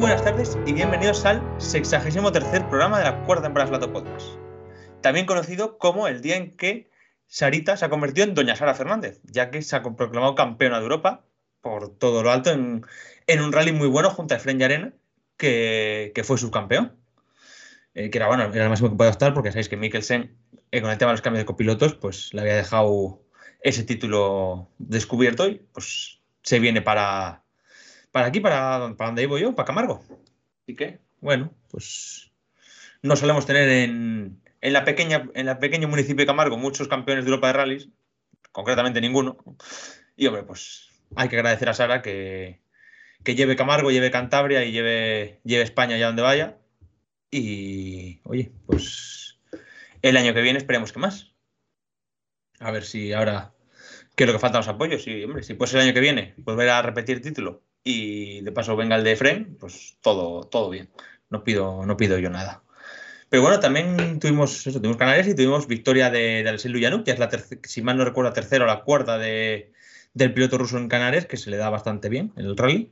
[0.00, 4.28] buenas tardes y bienvenidos al 63 programa de la cuarta temporada de Slato Podcast.
[5.00, 6.88] También conocido como el día en que
[7.26, 10.84] Sarita se ha convertido en Doña Sara Fernández, ya que se ha proclamado campeona de
[10.84, 11.24] Europa
[11.60, 12.84] por todo lo alto en,
[13.40, 14.92] un rally muy bueno junto a Efren Arena,
[15.36, 16.96] que, que, fue subcampeón.
[17.94, 20.36] Eh, que era bueno, era el máximo que podía estar, porque sabéis que Mikkelsen,
[20.70, 23.24] eh, con el tema de los cambios de copilotos, pues le había dejado
[23.62, 27.42] ese título descubierto y pues se viene para,
[28.12, 30.02] para aquí, para, para donde vivo yo, para Camargo.
[30.62, 32.30] Así que, bueno, pues
[33.02, 37.24] no solemos tener en, en, la pequeña, en el pequeño municipio de Camargo muchos campeones
[37.24, 37.88] de Europa de rallies,
[38.52, 39.36] concretamente ninguno.
[40.16, 42.60] Y hombre, pues hay que agradecer a Sara que,
[43.24, 46.58] que lleve Camargo, lleve Cantabria y lleve, lleve España allá donde vaya.
[47.30, 49.38] Y oye, pues
[50.02, 51.32] el año que viene esperemos que más.
[52.60, 53.52] A ver si ahora,
[54.16, 55.06] ¿qué es lo que faltan los apoyos?
[55.06, 58.76] Y hombre, si pues el año que viene volver a repetir título y de paso
[58.76, 60.88] venga el de Efren, pues todo, todo bien.
[61.30, 62.62] No pido, no pido yo nada.
[63.28, 67.10] Pero bueno, también tuvimos eso, tuvimos Canarias y tuvimos victoria de, de Alexei Luyanuk, que
[67.10, 67.30] es la
[67.64, 69.72] si mal no recuerdo, la tercera o la cuarta de,
[70.14, 72.90] del piloto ruso en Canarias, que se le da bastante bien en el rally.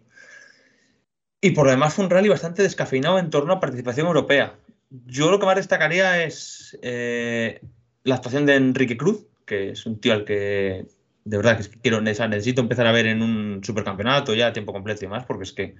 [1.40, 4.58] Y por lo demás fue un rally bastante descafeinado en torno a participación europea.
[4.90, 7.60] Yo lo que más destacaría es eh,
[8.04, 10.86] la actuación de Enrique Cruz, que es un tío al que
[11.26, 15.04] de verdad que, quiero, necesito empezar a ver en un supercampeonato ya a tiempo completo
[15.04, 15.74] y más, porque es que,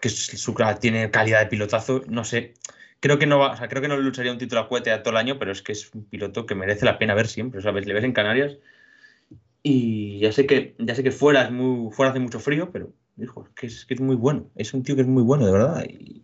[0.00, 2.54] que su, tiene calidad de pilotazo, no sé,
[3.00, 5.18] creo que no va, o creo que no lucharía un título a cohete todo el
[5.18, 7.86] año, pero es que es un piloto que merece la pena ver siempre, ¿sabes?
[7.86, 8.56] Le ves en Canarias
[9.62, 12.94] y ya sé que, ya sé que fuera es muy, fuera hace mucho frío, pero
[13.18, 15.84] hijo, es, que es muy bueno, es un tío que es muy bueno, de verdad.
[15.86, 16.22] Y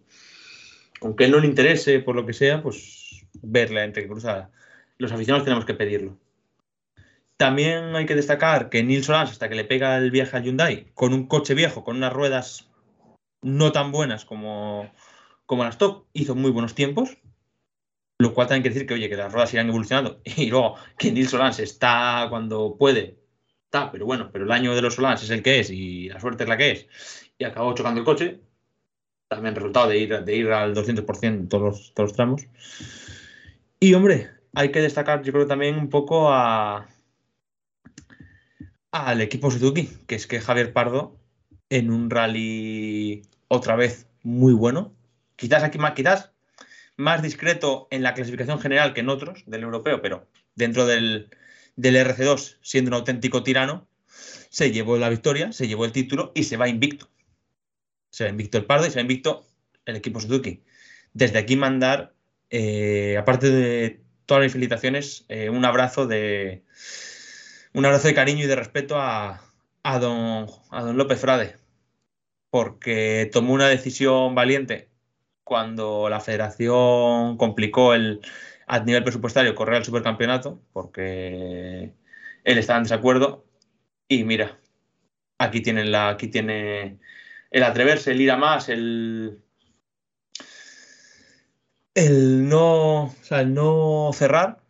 [1.02, 4.48] aunque no le interese por lo que sea, pues verle entre que cruza,
[4.96, 6.16] los aficionados tenemos que pedirlo.
[7.42, 10.92] También hay que destacar que Nils Solans, hasta que le pega el viaje al Hyundai,
[10.94, 12.70] con un coche viejo, con unas ruedas
[13.42, 14.88] no tan buenas como,
[15.44, 17.18] como las top, hizo muy buenos tiempos.
[18.20, 20.20] Lo cual también quiere decir que, oye, que las ruedas irán evolucionando.
[20.36, 23.18] Y luego que Nils Solans está cuando puede,
[23.64, 26.20] está, pero bueno, pero el año de los Solans es el que es y la
[26.20, 26.86] suerte es la que es.
[27.38, 28.40] Y acabó chocando el coche.
[29.26, 32.46] También resultado de ir, de ir al 200% en todos los, todos los tramos.
[33.80, 36.86] Y hombre, hay que destacar, yo creo, también un poco a,
[38.92, 41.18] al equipo Suzuki, que es que Javier Pardo
[41.70, 44.94] en un rally otra vez muy bueno,
[45.36, 46.30] quizás aquí más, quizás
[46.96, 51.30] más discreto en la clasificación general que en otros del europeo, pero dentro del,
[51.74, 56.44] del RC2, siendo un auténtico tirano, se llevó la victoria, se llevó el título y
[56.44, 57.08] se va invicto.
[58.10, 59.46] Se va invicto el Pardo y se va invicto
[59.86, 60.62] el equipo Suzuki.
[61.14, 62.12] Desde aquí mandar,
[62.50, 66.62] eh, aparte de todas las felicitaciones, eh, un abrazo de,
[67.74, 69.40] un abrazo de cariño y de respeto a,
[70.00, 71.56] don, a don López Frade,
[72.50, 74.90] porque tomó una decisión valiente
[75.44, 78.20] cuando la federación complicó el,
[78.66, 81.94] a nivel presupuestario correr al supercampeonato, porque
[82.44, 83.44] él estaba en desacuerdo.
[84.08, 84.58] Y mira,
[85.38, 86.98] aquí tiene, la, aquí tiene
[87.50, 89.42] el atreverse, el ir a más, el,
[91.94, 94.62] el no, o sea, el no cerrar,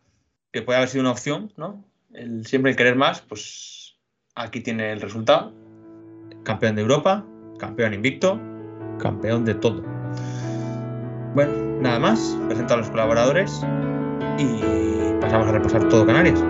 [0.52, 1.84] que puede haber sido una opción, ¿no?
[2.14, 3.96] El, siempre el querer más, pues
[4.34, 5.54] aquí tiene el resultado.
[6.44, 7.24] Campeón de Europa,
[7.58, 8.40] campeón invicto,
[8.98, 9.82] campeón de todo.
[11.34, 13.60] Bueno, nada más, presento a los colaboradores
[14.38, 14.60] y
[15.20, 16.42] pasamos a repasar todo Canarias.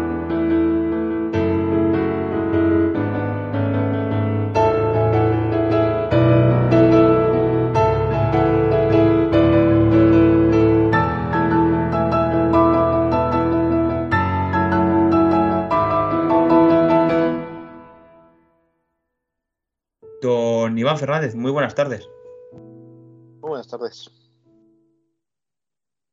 [21.02, 22.08] Fernández, muy buenas tardes.
[22.52, 24.08] Muy buenas tardes.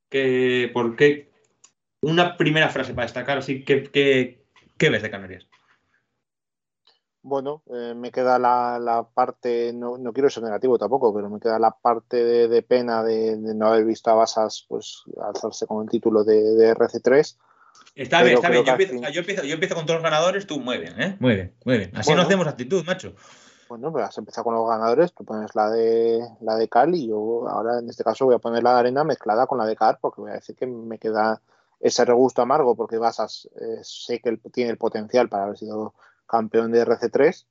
[0.10, 1.32] ¿Qué, ¿Por qué?
[2.02, 5.48] Una primera frase para destacar, así que ¿qué, ves de Canarias?
[7.22, 11.70] Bueno, eh, me queda la, parte, no, quiero ser negativo tampoco, pero me queda la
[11.70, 16.74] parte de, pena de, no haber visto a Basas pues, alzarse con el título de,
[16.74, 17.38] RC3.
[17.94, 18.66] Está bien, está bien.
[18.66, 18.72] Yo
[19.22, 21.16] empiezo, yo, empiezo, con todos los ganadores, tú muy bien, ¿eh?
[21.20, 21.92] Muy bien, muy bien.
[21.94, 23.14] Así no nos hacemos actitud, macho.
[23.70, 27.08] Bueno, pues has empezado con los ganadores, tú pones la de la de Cal y
[27.08, 29.76] yo ahora en este caso voy a poner la de arena mezclada con la de
[29.76, 31.40] Car porque voy a decir que me queda
[31.80, 35.94] ese regusto amargo porque Basas eh, sé que tiene el potencial para haber sido
[36.26, 37.46] campeón de RC3,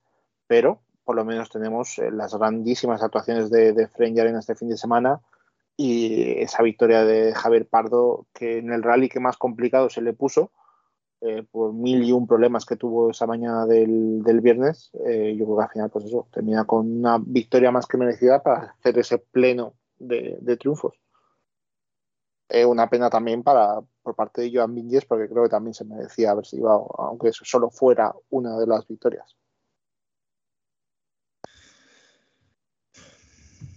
[0.49, 4.69] pero por lo menos tenemos eh, las grandísimas actuaciones de, de Fren en este fin
[4.70, 5.20] de semana
[5.76, 10.15] y esa victoria de Javier Pardo que en el rally que más complicado se le
[10.15, 10.50] puso
[11.20, 15.56] eh, por mil y un problemas que tuvo esa mañana del, viernes, eh, yo creo
[15.56, 19.19] que al final, pues eso, termina con una victoria más que merecida para hacer ese
[19.19, 20.94] pleno de, triunfos.
[22.49, 25.85] Es una pena también para por parte de Joan Vinges, porque creo que también se
[25.85, 26.69] merecía haber sido,
[26.99, 29.37] aunque eso solo fuera una de las victorias.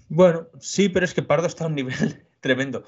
[0.09, 1.95] Bueno, sí, pero es que Pardo está a un nivel
[2.39, 2.83] tremendo.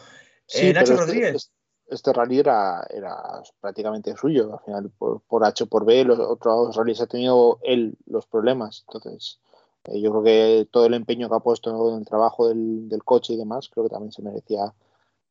[0.54, 1.52] Eh, Nacho Rodríguez
[1.94, 4.54] este rally era, era prácticamente suyo.
[4.54, 8.84] Al final, por, H o por B, los otros rallies ha tenido él los problemas.
[8.88, 9.40] Entonces,
[9.86, 13.34] eh, yo creo que todo el empeño que ha puesto en el trabajo del, coche
[13.34, 14.74] y demás, creo que también se merecía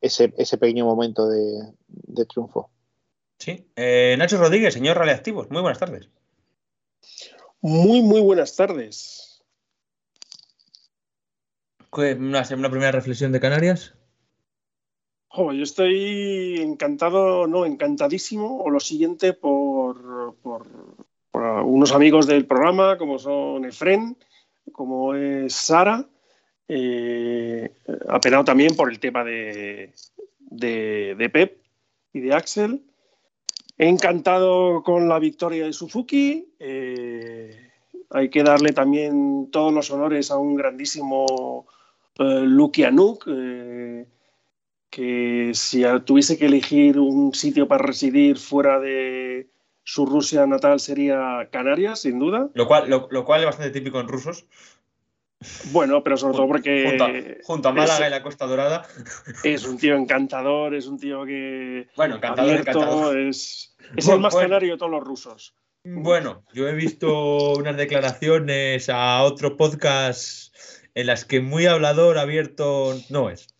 [0.00, 1.72] ese, ese pequeño momento de,
[2.26, 2.70] triunfo.
[3.38, 3.68] Sí.
[3.76, 6.08] Eh, Nacho Rodríguez, señor Rally Activos, muy buenas tardes.
[7.60, 9.42] Muy, muy buenas tardes.
[11.90, 13.94] Una, una primera reflexión de Canarias
[15.34, 20.66] yo estoy encantado, no, encantadísimo, o lo siguiente, por, por,
[21.64, 24.16] unos amigos del programa, como son Efren,
[24.72, 26.06] como es Sara,
[26.68, 27.72] eh,
[28.08, 29.92] apenado también por el tema de,
[30.38, 31.58] de, Pep
[32.12, 32.82] y de Axel.
[33.78, 36.52] Encantado con la victoria de Suzuki.
[36.58, 37.70] Eh,
[38.10, 41.66] hay que darle también todos los honores a un grandísimo
[42.18, 43.24] eh, Luki Anuk.
[43.28, 44.06] Eh,
[44.92, 49.48] que si tuviese que elegir un sitio para residir fuera de
[49.84, 52.50] su Rusia natal sería Canarias, sin duda.
[52.52, 54.44] Lo cual, lo, cual es bastante típico en rusos.
[55.72, 57.40] Bueno, pero sobre todo porque.
[57.42, 58.86] Junto a, Málaga y la Costa Dorada.
[59.44, 61.88] Es un tío encantador, es un tío que.
[61.96, 63.18] Bueno, encantador, encantador.
[63.18, 65.54] Es, es el más canario de todos los rusos.
[65.84, 70.54] Bueno, yo he visto unas declaraciones a otro podcast
[70.94, 73.51] en las que muy hablador abierto no es.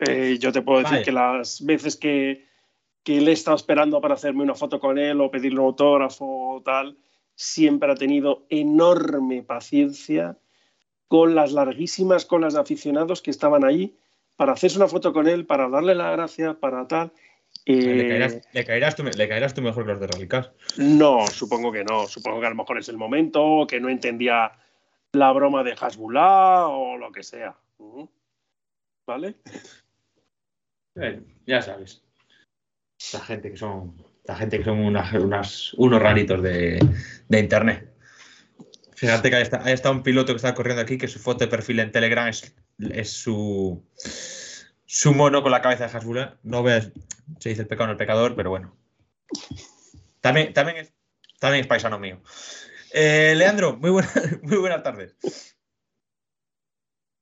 [0.00, 2.46] Eh, yo te puedo decir que las veces que,
[3.02, 6.56] que le he estado esperando para hacerme una foto con él o pedirle un autógrafo
[6.56, 6.96] o tal,
[7.34, 10.38] siempre ha tenido enorme paciencia
[11.08, 13.96] con las larguísimas colas de aficionados que estaban ahí
[14.36, 17.12] para hacerse una foto con él, para darle la gracia, para tal.
[17.66, 19.02] ¿Le, caerás, tú,
[19.62, 20.50] mejor que los de Rallycars?
[20.78, 22.06] No, supongo que no.
[22.06, 24.52] Supongo que a lo mejor es el momento, que no entendía
[25.12, 27.56] la broma de Hasbullah o lo que sea.
[29.06, 29.34] ¿Vale?
[31.46, 32.02] Ya sabes.
[33.12, 36.78] La gente que son, la gente que son unas, unos raritos de,
[37.30, 37.88] internet.
[38.94, 41.80] Fíjate que hay está, un piloto que está corriendo aquí que su foto de perfil
[41.80, 43.82] en Telegram es, es su,
[44.84, 46.38] su mono con la cabeza de Hasbula.
[46.42, 46.92] No ves,
[47.38, 48.76] se dice el pecado en el pecador, pero bueno.
[50.20, 50.92] También, también, es,
[51.38, 52.20] también es paisano mío.
[52.92, 54.10] Eh, Leandro, muy, buena,
[54.42, 55.16] muy buenas tardes.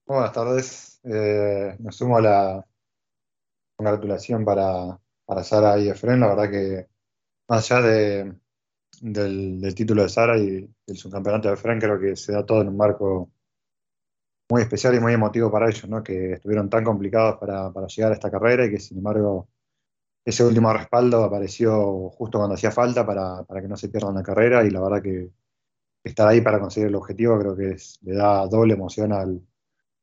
[0.04, 1.00] Buenas tardes.
[1.04, 2.66] Eh, me sumo a la,
[3.78, 6.20] congratulación para, para Sara y Efren.
[6.20, 6.88] La verdad que
[7.48, 8.34] más allá de,
[9.00, 12.68] del, título de Sara y el subcampeonato de Efren, creo que se da todo en
[12.68, 13.30] un marco
[14.50, 16.02] muy especial y muy emotivo para ellos, ¿no?
[16.02, 19.48] que estuvieron tan complicados para, llegar a esta carrera y que sin embargo
[20.24, 24.64] ese último respaldo apareció justo cuando hacía falta para, que no se pierdan la carrera
[24.64, 25.30] y la verdad que
[26.02, 29.42] estar ahí para conseguir el objetivo creo que le da doble emoción al,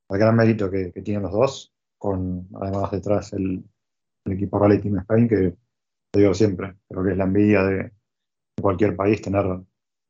[0.10, 1.75] gran mérito que, tienen los dos
[2.06, 3.64] con además detrás el,
[4.28, 5.56] equipo Rally Team Spain, que
[6.12, 7.92] te digo siempre, creo que es la envidia de
[8.60, 9.46] cualquier país tener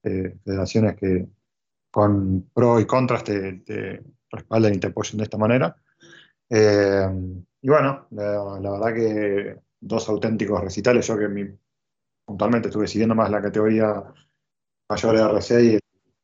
[0.04, 1.28] eh, federaciones que
[1.92, 5.76] con pros y contras te, te, respalden y te apoyen de esta manera.
[6.50, 7.08] Eh,
[7.62, 11.46] y bueno, la, verdad que dos auténticos recitales, yo que mi,
[12.26, 14.02] puntualmente estuve siguiendo más la categoría
[14.90, 15.80] mayor de RC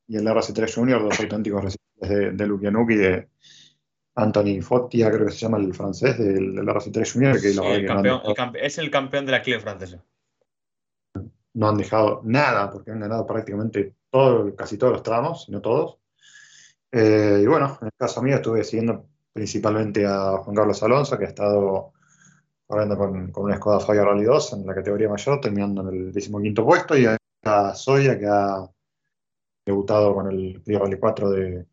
[0.08, 3.28] y, el RC3 Junior, dos auténticos recitales de, de y de,
[4.16, 7.42] Anthony Fottia, creo que se llama el francés del, RC3 Junior.
[7.42, 7.50] Que
[8.62, 10.04] es el campeón de la Clio francesa.
[11.54, 15.98] No han dejado nada, porque han ganado prácticamente todo, casi todos los tramos, no todos.
[16.92, 21.26] Eh, y bueno, en el caso mío estuve siguiendo principalmente a Juan Carlos Alonso, que
[21.26, 21.94] ha estado
[22.68, 26.14] corriendo con, con una Skoda Fire Rally 2 en la categoría mayor, terminando en el
[26.14, 28.70] 15 puesto, y a Soya, que ha
[29.66, 31.66] debutado con el Clio Rally 4 de,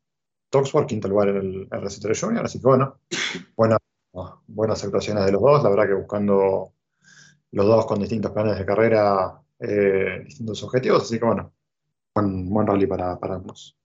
[0.50, 3.78] Toxford, quinto lugar en el RC3 Junior, así que bueno,
[4.47, 6.73] buenas actuaciones de los dos, la verdad que buscando
[7.52, 11.52] los dos con distintos planes de carrera, eh, distintos objetivos, así que bueno,
[12.14, 13.76] buen, buen rally para, para ambos.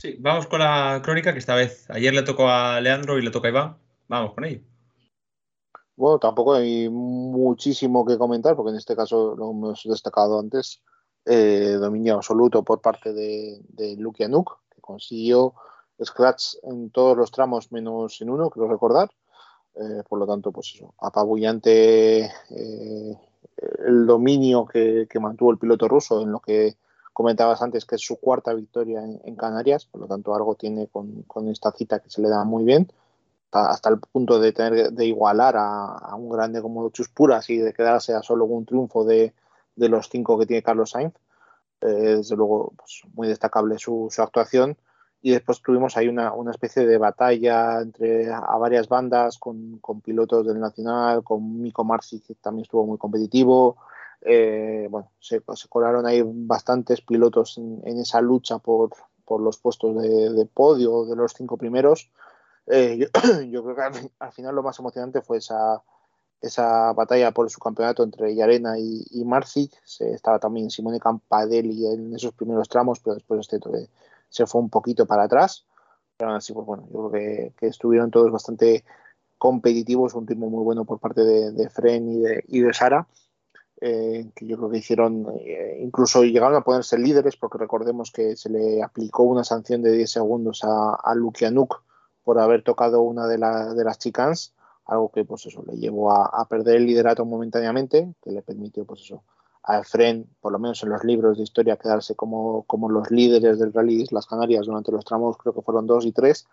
[0.00, 3.30] Sí, vamos con la crónica que esta vez ayer le tocó a Leandro y le
[3.30, 3.78] toca a Iván.
[4.06, 4.60] Vamos con ello.
[5.96, 10.82] Bueno, tampoco hay muchísimo que comentar, porque en este caso lo hemos destacado antes.
[11.24, 15.54] Eh, dominio absoluto por parte de, de Luke Anuk, consiguió
[16.02, 19.10] scratch en todos los tramos menos en uno, creo recordar.
[19.76, 23.18] Eh, por lo tanto, pues eso, apabullante eh,
[23.86, 26.76] el dominio que, mantuvo el piloto ruso en lo que
[27.12, 31.48] comentabas antes, que es su cuarta victoria en, Canarias, por lo tanto algo tiene con,
[31.48, 32.90] esta cita que se le da muy bien,
[33.50, 38.14] hasta, el punto de tener de igualar a, un grande como Chuspuras y de quedarse
[38.14, 39.32] a solo un triunfo de,
[39.76, 41.14] los cinco que tiene Carlos Sainz.
[41.84, 44.76] Eh, desde luego, pues, muy destacable su, actuación
[45.20, 50.60] y después tuvimos ahí una, especie de batalla entre a varias bandas con, pilotos del
[50.60, 53.76] Nacional, con Mico Marci, que también estuvo muy competitivo,
[54.22, 58.90] eh, bueno, se, colaron ahí bastantes pilotos en, esa lucha por,
[59.38, 62.10] los puestos de, podio de los cinco primeros.
[62.66, 62.98] Eh,
[63.50, 65.82] yo, creo que al, final lo más emocionante fue esa,
[66.44, 69.24] esa batalla por su campeonato entre Yarena y, y
[69.84, 73.58] Se, estaba también Simone Campadelli en esos primeros tramos, pero después este
[74.28, 75.64] se fue un poquito para atrás.
[76.16, 78.84] Pero así, pues bueno, yo creo que, estuvieron todos bastante
[79.38, 82.08] competitivos, un tiempo muy bueno por parte de, de Fren
[82.46, 83.06] y de, Sara.
[83.80, 88.36] Eh, que yo creo que hicieron, eh, incluso llegaron a ponerse líderes, porque recordemos que
[88.36, 91.82] se le aplicó una sanción de 10 segundos a, a Lukianuk
[92.22, 94.53] por haber tocado una de, de las chicans,
[94.86, 99.00] algo que pues eso le llevó a, perder el liderato momentáneamente, que le permitió pues
[99.02, 99.22] eso
[99.62, 103.58] a Efren, por lo menos en los libros de historia, quedarse como, como los líderes
[103.58, 106.46] del rally Las Canarias durante los tramos, creo que fueron dos y tres,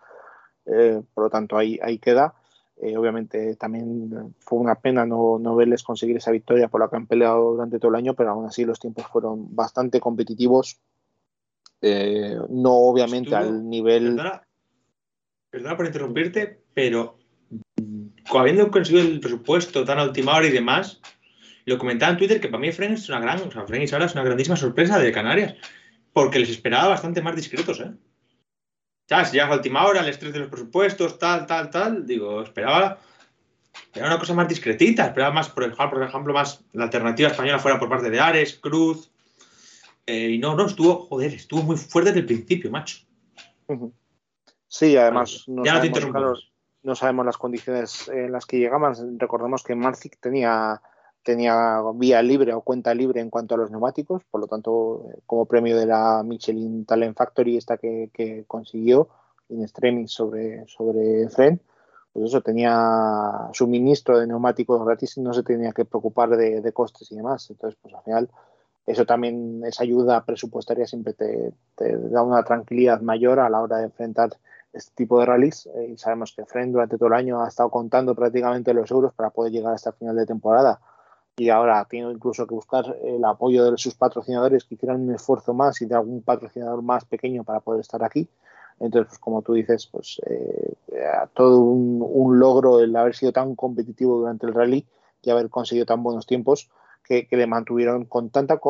[0.64, 2.34] eh, por lo tanto ahí, ahí queda.
[2.80, 6.96] Eh, obviamente también fue una pena no, no, verles conseguir esa victoria por la que
[6.96, 10.80] han peleado durante todo el año, pero aún así los tiempos fueron bastante competitivos.
[11.82, 14.18] Eh, no obviamente al nivel...
[15.50, 17.18] Perdona, por interrumpirte, pero
[18.30, 21.00] habiendo conseguido el presupuesto tan a última hora y demás,
[21.64, 23.88] lo comentaba en Twitter que para mí Fren es una gran, o sea, Fren y
[23.88, 25.54] Sara es una grandísima sorpresa de Canarias,
[26.12, 27.92] porque les esperaba bastante más discretos, ¿eh?
[29.08, 32.42] Ya, si llega a última hora, el estrés de los presupuestos, tal, tal, tal, digo,
[32.42, 32.98] esperaba,
[33.94, 37.58] era una cosa más discretita, esperaba más, por ejemplo, por ejemplo, más la alternativa española
[37.58, 39.10] fuera por parte de Ares, Cruz,
[40.06, 42.98] eh, y no, no, estuvo, joder, estuvo muy fuerte desde el principio, macho.
[44.66, 46.51] Sí, además, no, ya sabemos,
[46.82, 49.02] no, sabemos las condiciones en las que llegamos.
[49.18, 50.80] Recordemos que Marcic tenía
[51.22, 55.46] tenía vía libre o cuenta libre en cuanto a los neumáticos, por lo tanto, como
[55.46, 59.08] premio de la Michelin Talent Factory, esta que, consiguió
[59.48, 61.60] en extremis sobre, sobre Fren,
[62.12, 67.10] pues eso tenía suministro de neumáticos gratis y no se tenía que preocupar de, costes
[67.12, 67.48] y demás.
[67.50, 68.28] Entonces, pues al final,
[68.86, 73.84] eso también, esa ayuda presupuestaria siempre te, da una tranquilidad mayor a la hora de
[73.84, 74.30] enfrentar
[74.72, 75.66] este tipo de rallies.
[75.74, 79.12] Eh, y sabemos que Fren durante todo el año ha estado contando prácticamente los euros
[79.14, 80.80] para poder llegar hasta el final de temporada
[81.36, 85.54] y ahora tiene incluso que buscar el apoyo de sus patrocinadores que hicieran un esfuerzo
[85.54, 88.28] más y de algún patrocinador más pequeño para poder estar aquí.
[88.80, 90.74] Entonces, pues como tú dices, pues eh,
[91.34, 94.86] todo un, logro el haber sido tan competitivo durante el rally
[95.22, 96.70] y haber conseguido tan buenos tiempos
[97.04, 98.60] que, le mantuvieron con tanta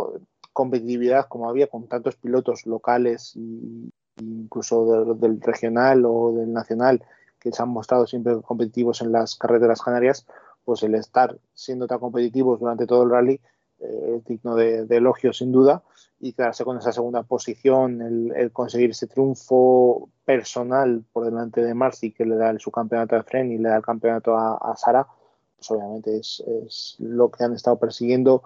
[0.52, 3.90] competitividad como había, con tantos pilotos locales e
[4.20, 7.02] incluso del regional o del nacional
[7.38, 10.26] que se han mostrado siempre competitivos en las carreteras canarias,
[10.64, 13.40] pues el estar siendo tan competitivos durante todo el rally
[13.80, 15.82] eh, es digno de, elogio sin duda
[16.20, 22.12] y quedarse con esa segunda posición, el, conseguir ese triunfo personal por delante de Marcy
[22.12, 25.08] que le da el subcampeonato de Fren y le da el campeonato a, Sara,
[25.56, 28.44] pues obviamente es, lo que han estado persiguiendo.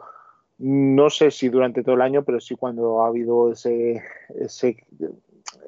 [0.56, 4.02] No sé si durante todo el año, pero sí cuando ha habido ese,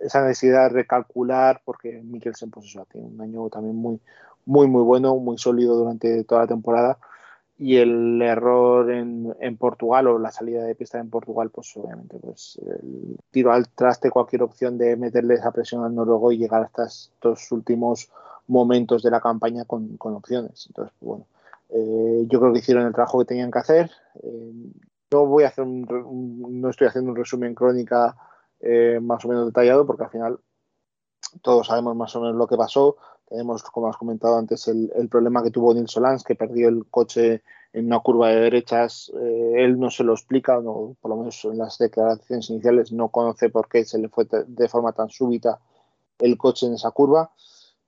[0.02, 4.00] esa necesidad de recalcular, porque Mikkelsen pues eso, tiene un año también muy,
[4.46, 6.98] muy, muy bueno, muy sólido durante toda la temporada.
[7.60, 12.16] Y el error en, en, Portugal o la salida de pista en Portugal, pues obviamente,
[12.20, 16.62] pues el tiro al traste cualquier opción de meterle esa presión al noruego y llegar
[16.62, 18.10] hasta estos últimos
[18.46, 20.66] momentos de la campaña con, con opciones.
[20.68, 21.26] Entonces, pues, bueno,
[21.70, 23.90] eh, yo creo que hicieron el trabajo que tenían que hacer.
[24.22, 24.52] Eh,
[25.10, 28.16] no voy a hacer un, no estoy haciendo un resumen crónica
[28.60, 30.40] eh, más o menos detallado porque al final
[31.42, 32.96] todos sabemos más o menos lo que pasó.
[33.28, 37.42] Tenemos, como has comentado antes, el, problema que tuvo Nils Solans, que perdió el coche
[37.72, 39.12] en una curva de derechas.
[39.20, 43.10] Eh, él no se lo explica, no, por lo menos en las declaraciones iniciales, no
[43.10, 45.58] conoce por qué se le fue de forma tan súbita
[46.18, 47.30] el coche en esa curva,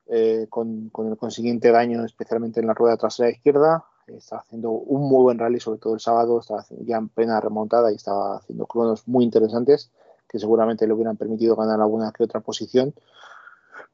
[0.07, 3.85] eh, con, el consiguiente daño, especialmente en la rueda trasera izquierda.
[4.07, 7.93] Estaba haciendo un muy buen rally, sobre todo el sábado, estaba ya en plena remontada
[7.93, 9.91] y estaba haciendo cronos muy interesantes
[10.31, 12.95] que seguramente le hubieran permitido ganar alguna que otra posición.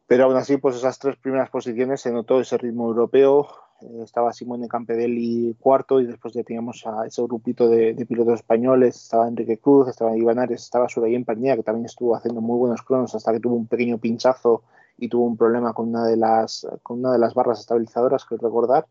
[0.07, 3.49] Pero aún así, pues esas tres primeras posiciones se notó ese ritmo europeo.
[3.81, 8.97] Eh, estaba Simone Campedelli cuarto y después ya teníamos a ese grupito de, pilotos españoles.
[8.97, 12.83] Estaba Enrique Cruz, estaba Iván Ares, estaba en Pernilla, que también estuvo haciendo muy buenos
[12.83, 14.63] cronos hasta que tuvo un pequeño pinchazo
[14.99, 18.37] y tuvo un problema con una de las, con una de las barras estabilizadoras, que
[18.37, 18.87] recordar.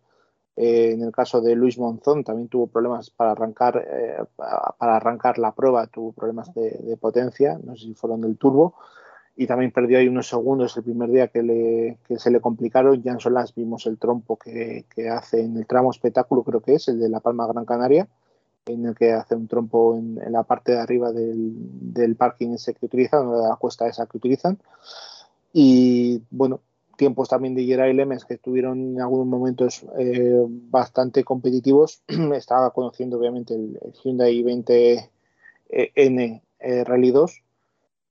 [0.57, 5.37] Eh, en el caso de Luis Monzón también tuvo problemas para arrancar, eh, para arrancar
[5.37, 8.75] la prueba, tuvo problemas de, potencia, no sé si fueron del turbo,
[9.35, 13.01] y también perdió ahí unos segundos el primer día que, le, que se le complicaron.
[13.03, 16.75] Ya en Solás vimos el trompo que, que, hace en el tramo espectáculo, creo que
[16.75, 18.07] es, el de La Palma Gran Canaria,
[18.65, 21.53] en el que hace un trompo en, en la parte de arriba del,
[21.93, 24.57] del, parking ese que utilizan, de la cuesta esa que utilizan.
[25.51, 26.61] Y bueno,
[26.95, 32.03] tiempos también de Geray Lemes que estuvieron en algunos momentos eh, bastante competitivos.
[32.33, 37.41] Estaba conociendo obviamente el, el Hyundai i20N eh, Rally 2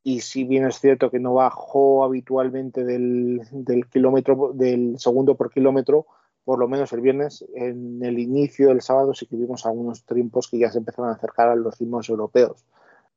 [0.07, 5.51] y si bien es cierto que no bajó habitualmente del, del, kilómetro del segundo por
[5.51, 6.07] kilómetro,
[6.45, 10.49] por lo menos el viernes, en el inicio del sábado sí que vimos algunos tiempos
[10.49, 12.67] que ya se empezaron a acercar a los ritmos europeos.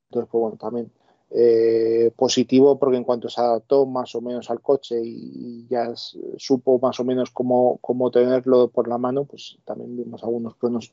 [0.08, 0.90] Entonces, pues bueno, también
[1.30, 5.92] eh, positivo porque en cuanto se adaptó más o menos al coche y ya
[6.38, 10.92] supo más o menos cómo, cómo tenerlo por la mano, pues también vimos algunos cronos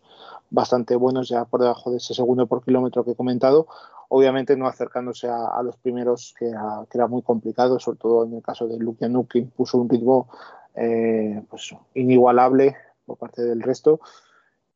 [0.49, 3.67] bastante buenos ya por debajo de ese segundo por kilómetro que he comentado.
[4.09, 8.25] Obviamente no acercándose a, a los primeros, que era, que era, muy complicado, sobre todo
[8.25, 10.27] en el caso de Lukianuk, que impuso un ritmo
[10.75, 14.01] eh, pues, inigualable por parte del resto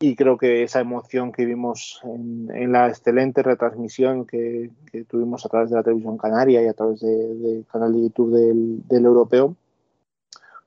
[0.02, 5.46] y creo que esa emoción que vimos en, en la excelente retransmisión que, que, tuvimos
[5.46, 8.88] a través de la televisión canaria y a través del de canal de YouTube del,
[8.88, 9.56] del, europeo,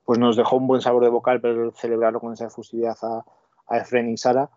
[0.05, 3.25] pues nos dejó un buen sabor de boca el celebrarlo con esa efusividad a,
[3.67, 4.49] a Efren y Sara.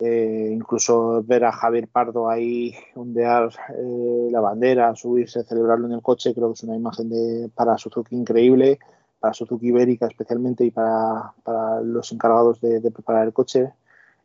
[0.00, 6.02] Eh, incluso ver a Javier Pardo ahí ondear eh, la bandera, subirse, celebrarlo en el
[6.02, 8.78] coche, creo que es una imagen de, para Suzuki increíble,
[9.18, 13.72] para Suzuki Ibérica especialmente y para, para los encargados de preparar el coche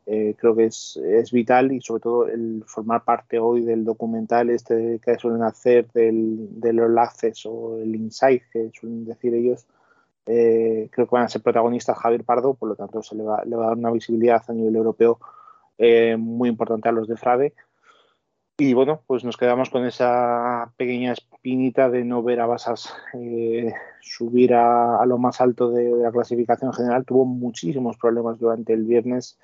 [0.06, 4.50] eh, creo que es, es, vital y sobre todo el formar parte hoy del documental
[4.50, 9.66] este que suelen hacer del, de los Access o el Insight que suelen decir ellos
[10.26, 13.46] eh, creo que van a ser protagonistas Javier Pardo por lo tanto se le va,
[13.46, 15.20] le va a dar una visibilidad a nivel europeo
[15.78, 17.54] eh, muy importante a los de Frade
[18.58, 23.74] y bueno, pues nos quedamos con esa pequeña espinita de no ver a Basas eh,
[24.00, 27.04] subir a, a, lo más alto de, de, la clasificación general.
[27.04, 29.39] Tuvo muchísimos problemas durante el viernes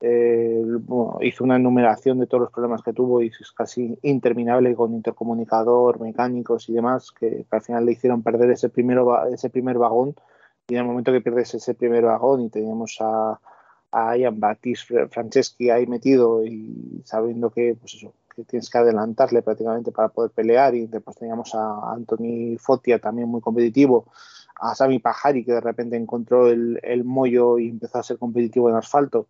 [0.00, 4.74] eh, bueno, hizo una enumeración de todos los problemas que tuvo y es casi interminable
[4.74, 9.50] con intercomunicador, mecánicos y demás, que, que, al final le hicieron perder ese, primero, ese
[9.50, 10.14] primer vagón.
[10.68, 13.40] Y en el momento que pierdes ese primer vagón y teníamos a,
[13.90, 19.42] a Ian Baptiste Franceschi ahí metido y sabiendo que, pues eso, que tienes que adelantarle
[19.42, 24.06] prácticamente para poder pelear, y después teníamos a Anthony Fotia también muy competitivo,
[24.60, 28.68] a Sami Pajari que de repente encontró el, el mollo y empezó a ser competitivo
[28.70, 29.26] en asfalto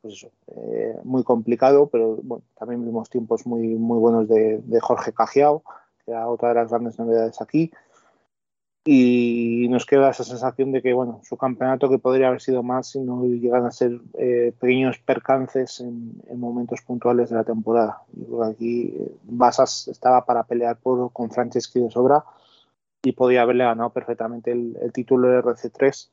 [0.00, 4.80] pues eso, eh, muy complicado, pero bueno, también vimos tiempos muy, muy buenos de, de,
[4.80, 5.62] Jorge Cajiao,
[6.04, 7.72] que era otra de las grandes novedades aquí.
[8.84, 12.92] Y nos queda esa sensación de que, bueno, su campeonato que podría haber sido más
[12.92, 18.00] si no llegan a ser eh, pequeños percances en, en, momentos puntuales de la temporada.
[18.50, 22.24] Aquí eh, Basas estaba para pelear por, con Franceschi de sobra
[23.02, 26.08] y podía haberle ganado perfectamente el, el título de RC3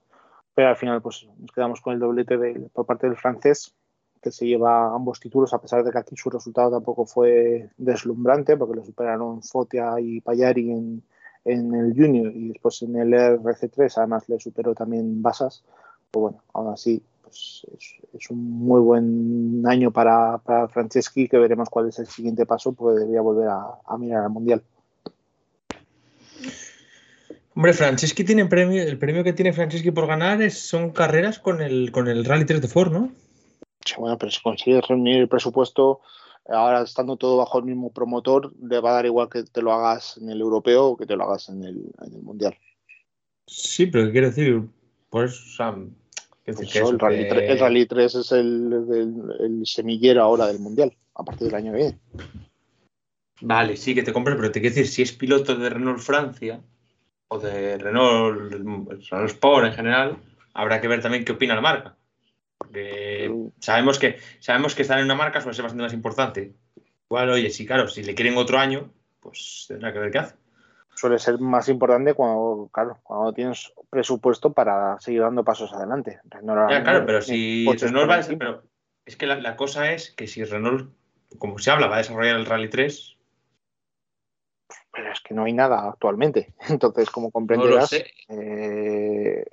[0.56, 3.76] pero al final pues nos quedamos con el doblete de, por parte del francés
[4.22, 8.58] que se lleva ambos títulos a pesar de que aquí su resultado tampoco fue deslumbrante
[8.58, 11.04] porque lo superaron Fotia y Payari en,
[11.44, 15.64] en el junior y después en el RC3 además le superó también Basas.
[16.10, 21.38] Pues bueno aún así pues es, es un muy buen año para, para Franceschi que
[21.38, 24.64] veremos cuál es el siguiente paso porque debería volver a, a mirar al mundial
[27.56, 31.62] Hombre, Franceschi tiene premio, el premio que tiene Franceschi por ganar es, son carreras con
[31.62, 33.12] el, con el Rally 3 de Ford, ¿no?
[33.86, 36.02] Sí, bueno, pero si consigues reunir el presupuesto,
[36.50, 39.72] ahora estando todo bajo el mismo promotor, le va a dar igual que te lo
[39.72, 42.58] hagas en el europeo o que te lo hagas en el, en el mundial.
[43.48, 44.62] Sí, pero ¿qué quiere decir?
[45.10, 47.30] Pues, pues eso, eso, el, rally que...
[47.30, 51.56] 3, el, Rally 3, es el, el, el, semillero ahora del mundial, a partir del
[51.56, 52.00] año que viene.
[53.40, 56.62] Vale, sí, que te compre, pero te quiero decir, si es piloto de Renault Francia,
[57.28, 60.18] o de Renault, Renault Sport en general,
[60.54, 61.96] habrá que ver también qué opina la marca.
[62.58, 66.54] Porque sabemos que, sabemos que estar en una marca suele ser bastante más importante.
[67.10, 70.36] Igual, oye, sí, claro, si le quieren otro año, pues tendrá que ver qué hace.
[70.96, 76.20] Suele ser más importante cuando, claro, cuando tienes presupuesto para seguir dando pasos adelante.
[76.24, 78.64] Renault ya, claro, pero si Renault va a decir, pero
[79.06, 80.90] es que la, la, cosa es que si Renault,
[81.38, 83.15] como se habla, va a desarrollar el Rally 3,
[84.96, 86.54] pero es que no hay nada actualmente.
[86.70, 89.46] Entonces, como comprenderás, no lo, eh,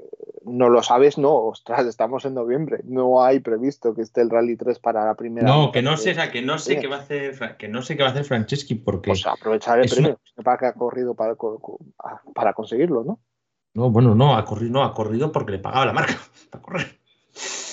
[0.44, 4.57] no lo sabes, no, ostras, estamos en noviembre, no hay previsto que esté el Rally
[4.57, 5.46] 3 para la primera.
[5.46, 7.83] No, que no sé, o sea, que no sé qué va a hacer, que no
[7.83, 9.11] sé qué va a hacer Franceschi porque.
[9.11, 10.44] Pues aprovechar el premio una...
[10.44, 11.35] para que ha corrido para,
[12.35, 13.18] para conseguirlo, ¿no?
[13.74, 16.14] No, bueno, no, ha corrido, no, ha corrido porque le pagaba la marca
[16.50, 16.98] para correr.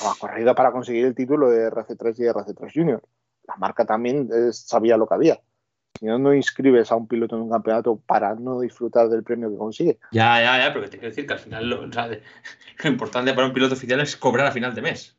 [0.05, 3.03] ha corrido para conseguir el título de RC3 y RC3 Junior.
[3.45, 5.39] La marca también eh, sabía lo que había.
[5.97, 9.49] Si no, no inscribes a un piloto en un campeonato para no disfrutar del premio
[9.49, 9.99] que consigue.
[10.11, 12.07] Ya, ya, ya, pero te quiero decir que al final lo, o sea,
[12.83, 15.17] lo importante para un piloto oficial es cobrar a final de mes.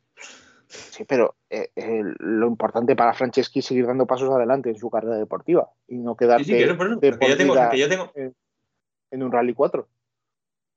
[0.69, 4.89] Sí, pero eh, eh, lo importante para Franceschi es seguir dando pasos adelante en su
[4.89, 8.13] carrera deportiva y no quedarse Sí, sí, que por eso, porque yo tengo, yo tengo,
[8.15, 8.35] en,
[9.11, 9.89] en un Rally 4.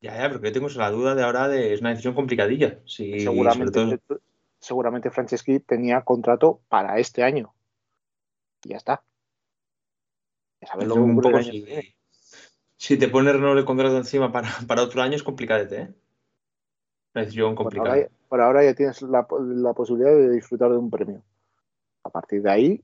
[0.01, 2.79] ya, ya, pero que yo tengo la duda de ahora de es una decisión complicadilla.
[2.85, 4.19] Sí, seguramente, todo-
[4.59, 7.53] seguramente Franceschi tenía contrato para este año.
[8.63, 9.03] Y ya está.
[10.63, 11.95] Ya sabes lo que un ocurre poco el año que viene.
[12.77, 15.93] si, te pones renovar el contrato encima para, para otro año es complicadete, ¿eh?
[17.13, 21.21] Decisión Por ahora, por ahora ya tienes la, la posibilidad de disfrutar de un premio.
[22.03, 22.83] A partir de ahí,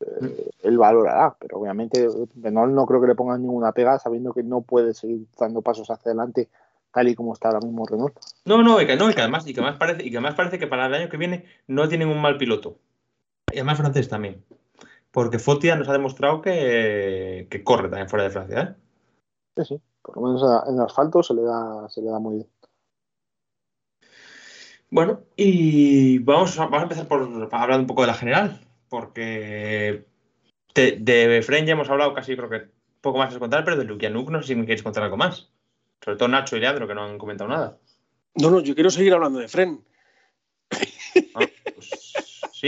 [0.00, 4.42] eh, él valorará, pero obviamente Renault no creo que le pongan ninguna pega sabiendo que
[4.42, 6.48] no puede seguir dando pasos hacia adelante
[6.92, 8.18] tal y como está ahora mismo Renault.
[8.46, 10.34] No, no, y que, no, y que además, y que además parece, y que además
[10.34, 12.78] parece que para el año que viene no tienen un mal piloto.
[13.52, 14.42] Y además francés también.
[15.10, 18.74] Porque Fotia nos ha demostrado que, que corre también fuera de Francia, ¿eh?
[19.56, 22.48] Sí, sí, por lo menos en asfalto se le da, se le da muy bien.
[24.90, 30.06] Bueno, y vamos a, vamos a empezar por hablar un poco de la general, porque
[30.74, 33.84] de, de Efren ya hemos hablado casi, creo que poco más que contar, pero de
[33.84, 35.50] Lukianuk no sé si me queréis contar algo más.
[36.02, 37.78] Sobre todo Nacho y Leandro, que no han comentado nada.
[38.34, 39.84] No, no, yo quiero seguir hablando de Fren.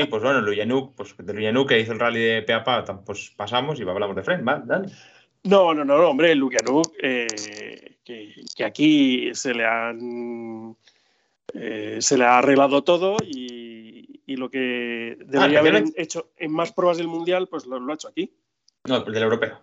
[0.02, 2.84] Ah, pues, sí, pues bueno, Luyanuk, pues de Luyanuk que hizo el rally de Peapa,
[3.04, 4.62] pues pasamos y hablamos de Fren, ¿vale?
[4.66, 4.88] Dale.
[5.44, 10.76] No, no, no, hombre, Lukianuk, eh, que, que aquí se le han
[11.54, 16.52] eh, se le ha arreglado todo y, y lo que debería haber especialmente- hecho en
[16.52, 18.32] más pruebas del mundial, pues lo, lo ha hecho aquí,
[18.84, 19.60] No, del europeo.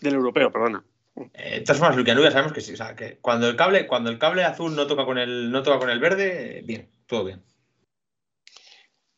[0.00, 0.82] del europeo, perdona.
[1.34, 3.86] Eh, de todas formas, Lukianuk ya sabemos que sí, o sea, que cuando el cable,
[3.86, 7.24] cuando el cable azul no toca con el, no toca con el verde, bien, todo
[7.24, 7.42] bien.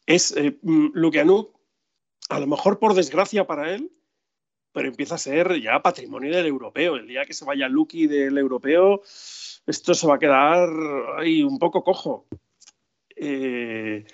[0.07, 1.55] Es eh, mm, Lukianuk,
[2.29, 3.91] a lo mejor por desgracia para él,
[4.73, 6.97] pero empieza a ser ya patrimonio del europeo.
[6.97, 9.03] El día que se vaya Luki del europeo,
[9.67, 10.69] esto se va a quedar
[11.19, 12.27] ahí un poco cojo.
[13.17, 14.05] Eh,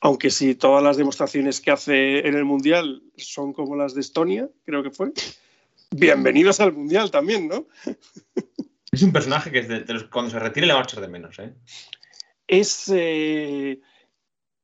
[0.00, 4.48] aunque si todas las demostraciones que hace en el Mundial son como las de Estonia,
[4.64, 5.12] creo que fue,
[5.90, 7.66] bienvenidos al Mundial también, ¿no?
[8.92, 11.00] Es un personaje que es de, de los- cuando se retire le va a echar
[11.00, 11.54] de menos, ¿eh?
[12.46, 13.80] Es, eh,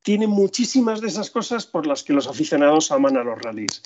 [0.06, 3.82] tiene muchísimas de esas cosas por las que los aficionados aman a los rallies.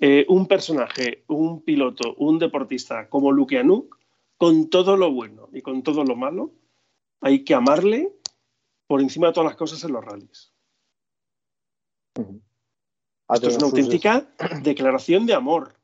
[0.00, 3.96] Eh, un personaje, un piloto, un deportista como Lukianuk,
[4.36, 6.50] con todo lo bueno y con todo lo malo,
[7.20, 8.12] hay que amarle
[8.88, 10.52] por encima de todas las cosas en los rallies.
[12.16, 14.26] Esto es una sus- auténtica
[14.62, 15.74] declaración de amor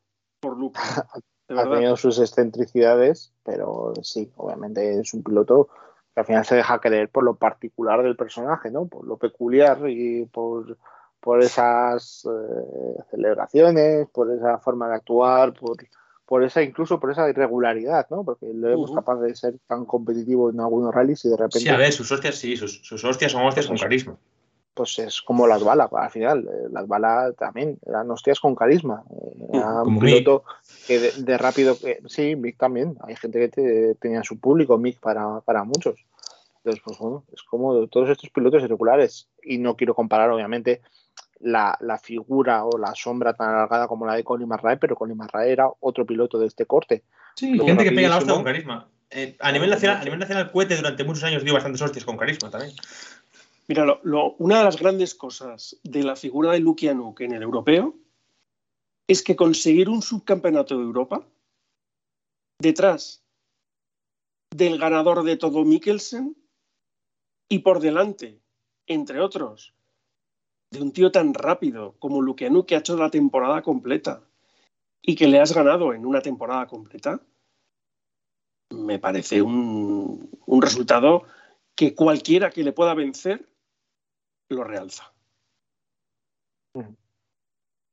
[0.41, 0.77] por Luke.
[1.49, 5.69] Ha tenido sus excentricidades, pero sí, obviamente es un piloto
[6.17, 8.87] que al final se deja querer por lo particular del personaje, ¿no?
[8.87, 10.75] Por lo peculiar y por,
[11.19, 15.77] por esas eh, celebraciones, por esa forma de actuar, por,
[16.25, 18.23] por esa incluso por esa irregularidad, ¿no?
[18.23, 18.95] Porque lo vemos Ujú.
[18.99, 22.11] capaz de ser tan competitivo en algunos rallies y de repente Sí, a ver, sus
[22.11, 24.17] hostias sí, sus, sus hostias son hostias con carisma.
[24.77, 26.47] Pues es como las balas al final.
[26.47, 29.03] eh, Las balas también eran hostias con carisma.
[29.51, 30.43] Era un piloto
[30.85, 31.77] que de, de rápido.
[31.77, 32.95] que- sí, Mick también.
[33.01, 35.95] Hay gente que te- tenía su público, Mick para, para muchos.
[36.57, 39.27] Entonces, pues bueno, es como todos estos pilotos irregulares.
[39.43, 40.81] Y no quiero comparar, obviamente,
[41.39, 45.17] la, la figura o la sombra tan alargada como la de Colin McRae, pero Colin
[45.17, 47.03] McRae era otro piloto de este corte.
[47.35, 48.87] Sí, Luego gente que pega la hostia con carisma.
[49.09, 52.17] Eh, a, nivel nacional, a nivel nacional, Cuete durante muchos años dio bastantes hostias con
[52.17, 52.73] carisma también.
[53.67, 57.95] Mira, lo- una de las grandes cosas de la figura de Lukianuk en el europeo
[59.07, 61.27] es que conseguir un subcampeonato de Europa
[62.59, 63.23] detrás
[64.55, 66.35] del ganador de todo Mikkelsen
[67.49, 68.41] y por delante,
[68.87, 69.73] entre otros,
[70.71, 74.23] de un tío tan rápido como Lukianuk que ha hecho la temporada completa
[75.01, 77.21] y que le has ganado en una temporada completa,
[78.71, 81.23] me parece un, un resultado
[81.75, 83.47] que cualquiera que le pueda vencer
[84.49, 85.13] lo realza.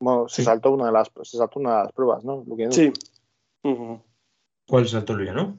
[0.01, 0.45] Bueno, se Sí.
[0.45, 2.45] saltó una de las se saltó una de las pruebas, ¿no?
[2.71, 2.93] Sí.
[3.63, 4.03] Ujú.
[4.67, 5.59] ¿Cuál saltó Luya, no?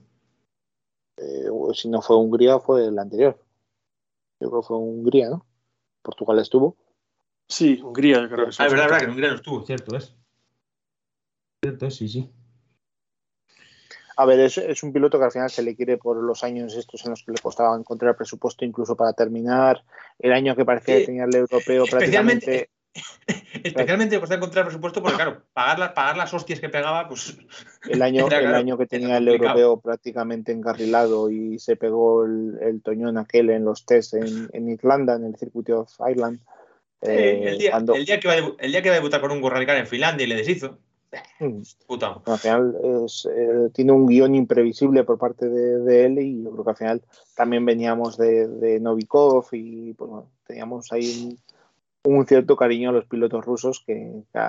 [1.18, 3.40] eh, si no fue Hungría, fue el anterior.
[4.40, 5.46] Yo creo que fue Hungría, ¿no?
[6.02, 6.76] Portugal estuvo.
[7.48, 8.58] Sí, Hungría, yo creo que sí.
[8.62, 10.16] Ah, es verdad, es verdad, que en Hungría no estuvo, cierto es.
[11.64, 12.32] Cierto es, sí, sí.
[14.18, 16.76] A ver, es, es un piloto que al final se le quiere por los años
[16.76, 19.84] estos en los que le costaba encontrar presupuesto incluso para terminar.
[20.20, 22.70] El año que parecía que tenía el europeo especialmente- prácticamente
[23.64, 27.38] Especialmente cuesta encontrar presupuesto porque, claro, pagar las, pagar las hostias que pegaba, pues.
[27.90, 32.26] El año, era, el claro, año que tenía el europeo prácticamente encarrilado y se pegó
[32.26, 36.40] el, el toñón aquel en los test en, en Irlanda, en el circuito of Ireland.
[37.02, 39.22] Sí, eh, el, día, cuando- el, día que va a el día que a debutar
[39.22, 40.80] con un Rally en Finlandia y le deshizo.
[41.40, 41.62] Mm.
[41.88, 42.22] Puta.
[42.26, 42.76] al final
[43.06, 46.70] es, eh, tiene un guion imprevisible por parte de, de él y yo creo que
[46.70, 47.02] al final
[47.36, 51.38] también veníamos de, de Novikov y pues, bueno, teníamos ahí
[52.04, 54.40] un, un cierto cariño a los pilotos rusos que, que,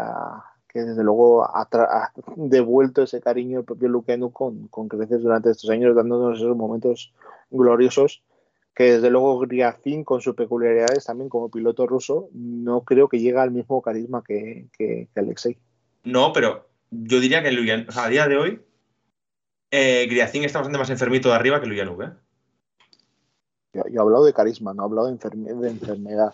[0.69, 5.51] que desde luego ha, ha devuelto ese cariño el propio Lukianu con, con creces durante
[5.51, 7.13] estos años dándonos esos momentos
[7.51, 8.23] gloriosos
[8.75, 13.39] que desde luego Griafin con sus peculiaridades también como piloto ruso no creo que llegue
[13.39, 15.59] al mismo carisma que, que, que Alexei.
[16.07, 18.63] No, pero yo diría que Luyan, o sea, a día de hoy,
[19.71, 22.11] eh, Griacín está bastante más enfermito de arriba que Luyanuk, ¿eh?
[23.73, 26.33] Yo, yo he hablado de carisma, no he hablado de, enferme- de enfermedad.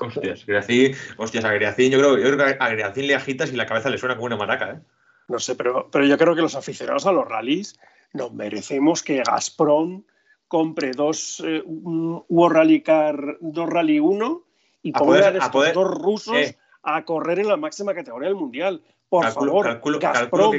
[0.00, 3.56] Hostias, Griacín, hostias, a Griacín, yo creo, yo creo que a Griacín le agitas y
[3.56, 4.80] la cabeza le suena como una maraca, ¿eh?
[5.28, 7.78] No sé, pero, pero yo creo que los aficionados a los rallies
[8.12, 10.02] nos merecemos que Gazprom
[10.48, 14.44] compre dos eh, un World Rally Car, dos Rally 1
[14.82, 16.58] y A ponga poder- a a estos poder- dos rusos eh.
[16.82, 18.82] a correr en la máxima categoría del mundial.
[19.08, 20.50] Por Calculo- favor, calculo- Gazprom, calculo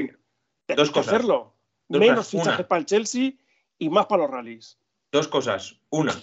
[0.68, 1.14] que- dos cosas.
[1.14, 1.54] hacerlo.
[1.88, 3.34] Dos Menos fichajes para el Chelsea
[3.78, 4.78] y más para los rallies.
[5.12, 5.80] Dos cosas.
[5.90, 6.14] Una,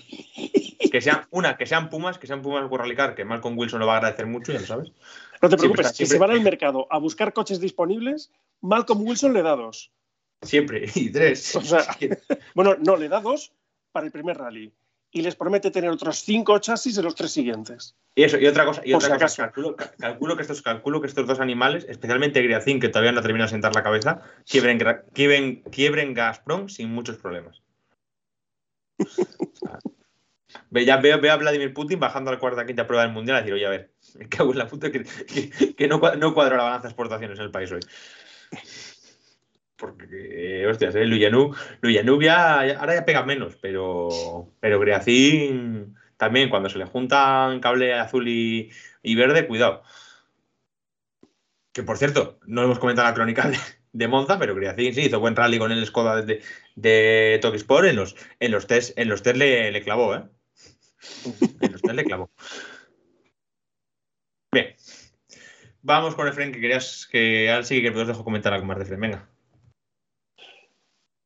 [0.90, 3.80] que sean, una, que sean Pumas, que sean Pumas World Rally Car, que Malcolm Wilson
[3.80, 4.92] lo va a agradecer mucho, ya lo sabes.
[5.40, 8.30] No te preocupes, siempre- se van al mercado a buscar coches disponibles,
[8.60, 9.92] Malcolm Wilson le da dos.
[10.42, 10.86] Siempre.
[10.94, 11.54] Y tres.
[11.56, 11.80] O sea,
[12.54, 13.52] Bueno, no, le da dos
[13.92, 14.72] para el primer rally.
[15.14, 17.94] Y les promete tener otros cinco chasis en los tres siguientes.
[18.14, 21.06] Y eso, y otra cosa, y otra cosa, calculo, ca- calculo que estos, calculo que
[21.06, 24.78] estos dos animales, especialmente Griacín, que todavía no ha terminado de sentar la cabeza, quiebren,
[25.12, 27.60] quiebren, quiebren Gazprom sin muchos problemas.
[30.70, 33.12] O sea, ya veo, veo a Vladimir Putin bajando a la cuarta quinta prueba del
[33.12, 35.98] mundial a decir, oye, a ver, me cago en la puta que, que- que no,
[36.16, 37.80] no cuadro la balanza de exportaciones en el país hoy.
[39.82, 40.06] Porque,
[40.62, 41.08] eh, hostias, eh,
[42.20, 48.28] ya, ahora ya pega menos, pero, pero Griacín también, cuando se le juntan cable azul
[48.28, 48.70] y,
[49.02, 49.82] y verde, cuidado.
[51.72, 53.58] Que por cierto, no hemos comentado la crónica de,
[53.92, 56.40] de Monza, pero Griacín sí hizo buen rally con el Skoda de,
[56.76, 57.88] de Tokisport.
[57.88, 60.22] En los, en los test, en los test le, le clavó, ¿eh?
[61.60, 62.30] En los test le clavó.
[64.52, 64.76] Bien.
[65.80, 68.84] Vamos con Efren, que querías que ahora sí que os dejo comentar algo más de
[68.84, 69.00] Efren.
[69.00, 69.31] Venga.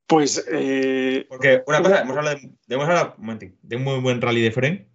[0.06, 4.00] Pues eh, Porque una cosa, hemos hablado, de, hemos hablado un momentín, de un muy
[4.00, 4.88] buen rally de Efren,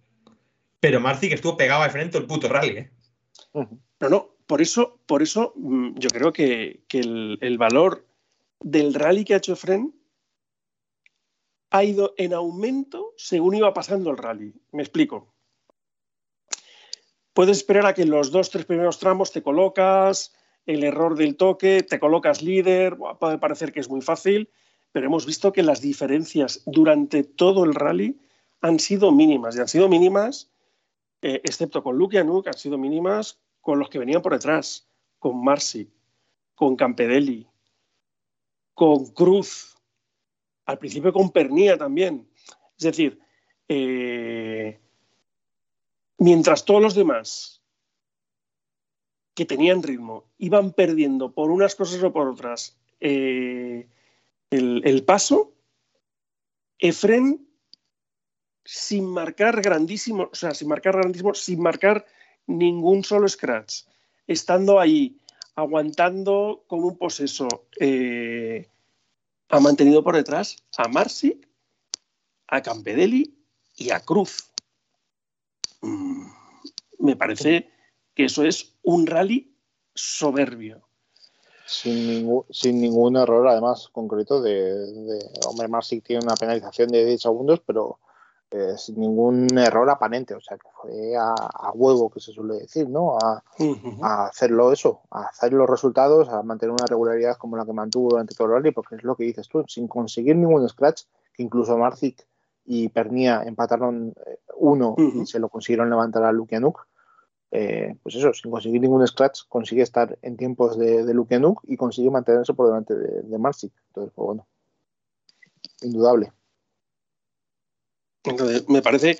[0.80, 2.90] pero Marci que estuvo pegado a Efren todo el puto rally, ¿eh?
[3.52, 8.06] no, no, por eso, por eso mm, yo creo que, que el, el valor
[8.60, 9.94] del rally que ha hecho Fren
[11.70, 14.54] ha ido en aumento según iba pasando el rally.
[14.72, 15.34] Me explico.
[17.32, 20.34] Puedes esperar a que en los dos, tres primeros tramos te colocas,
[20.66, 24.50] el error del toque, te colocas líder, puede parecer que es muy fácil,
[24.92, 28.20] pero hemos visto que las diferencias durante todo el rally
[28.60, 30.50] han sido mínimas, y han sido mínimas,
[31.22, 35.42] eh, excepto con Luke Anuk, han sido mínimas con los que venían por detrás, con
[35.42, 35.90] Marsi,
[36.54, 37.48] con Campedelli,
[38.74, 39.76] con Cruz,
[40.66, 42.28] al principio con Pernía también.
[42.76, 43.20] Es decir,
[43.68, 44.80] eh,
[46.18, 47.62] mientras todos los demás
[49.34, 53.88] que tenían ritmo iban perdiendo por unas cosas o por otras eh,
[54.52, 55.54] el, paso,
[56.78, 57.46] Efren
[58.64, 62.06] sin marcar grandísimo, o sea, sin marcar grandísimo, sin marcar
[62.46, 63.84] ningún solo scratch,
[64.26, 65.18] estando ahí,
[65.54, 68.68] aguantando como un poseso, eh,
[69.48, 71.40] ha mantenido por detrás a Marsi,
[72.48, 73.34] a Campedelli
[73.76, 74.50] y a Cruz.
[75.80, 76.26] Mm,
[76.98, 77.70] me parece
[78.14, 79.54] que eso es un rally
[79.94, 80.88] soberbio.
[81.72, 87.04] Sin ningún, sin ningún error, además, concreto de, de hombre, Marsic tiene una penalización de
[87.06, 87.98] 10 segundos, pero
[88.50, 92.56] eh, sin ningún error aparente, o sea, que fue a, a huevo, que se suele
[92.56, 93.16] decir, ¿no?
[93.16, 93.42] A,
[94.02, 98.10] a hacerlo eso, a hacer los resultados, a mantener una regularidad como la que mantuvo
[98.10, 101.42] durante todo el rally, porque es lo que dices tú, sin conseguir ningún scratch, que
[101.42, 102.26] incluso Marcic
[102.66, 106.86] y Pernia empataron eh, uno y se lo consiguieron levantar a Lukianuk.
[107.54, 111.76] Eh, pues eso, sin conseguir ningún scratch, consigue estar en tiempos de, de Lukianuk y
[111.76, 113.36] consigue mantenerse por delante de, de.
[113.36, 114.48] Entonces, pues bueno,
[115.82, 116.32] indudable.
[118.24, 119.18] Entonces, me parece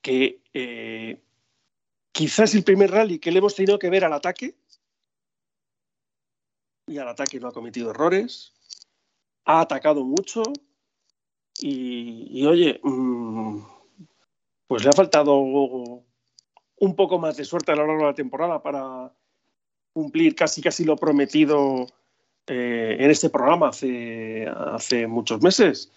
[0.00, 1.20] que eh,
[2.12, 4.54] quizás el primer rally que le hemos tenido que ver al ataque,
[6.86, 8.52] y al ataque no ha cometido errores,
[9.46, 10.44] ha atacado mucho,
[11.58, 13.62] y, y, oye, mm,
[14.68, 16.04] pues le ha faltado
[16.84, 19.12] un poco más de suerte a lo largo de la temporada para
[19.92, 21.86] cumplir casi casi lo prometido
[22.46, 25.90] eh, en este programa hace, hace muchos meses,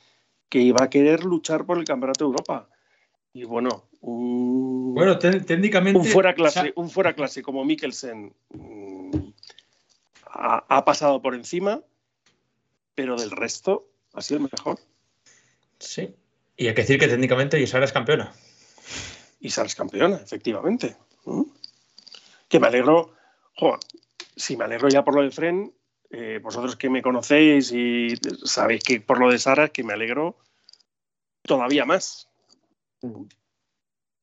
[0.49, 2.69] que iba a querer luchar por el Campeonato de Europa.
[3.33, 5.99] Y bueno, un, Bueno, té- técnicamente.
[5.99, 9.11] un fuera clase, un fuera clase como Mikkelsen mm,
[10.31, 11.81] ha, ha pasado por encima,
[12.95, 14.79] pero del resto ha sido el mejor.
[15.79, 16.15] Sí.
[16.55, 18.33] Y hay que decir que técnicamente Sara es campeona.
[19.39, 20.95] Y Sara es campeona, efectivamente.
[21.25, 21.43] ¿Mm?
[22.47, 23.13] Que me alegro,
[23.55, 23.77] jo,
[24.35, 25.73] si me alegro ya por lo de Fren,
[26.09, 29.93] eh, vosotros que me conocéis y sabéis que por lo de Sara es que me
[29.93, 30.37] alegro
[31.43, 32.29] todavía más.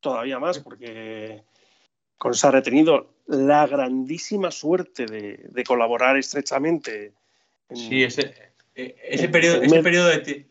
[0.00, 1.44] Todavía más, porque
[2.18, 7.14] con Sara he tenido la grandísima suerte de, de colaborar estrechamente
[7.68, 8.34] en, Sí, ese,
[8.74, 10.46] eh, ese En- periodo, en ese periodo de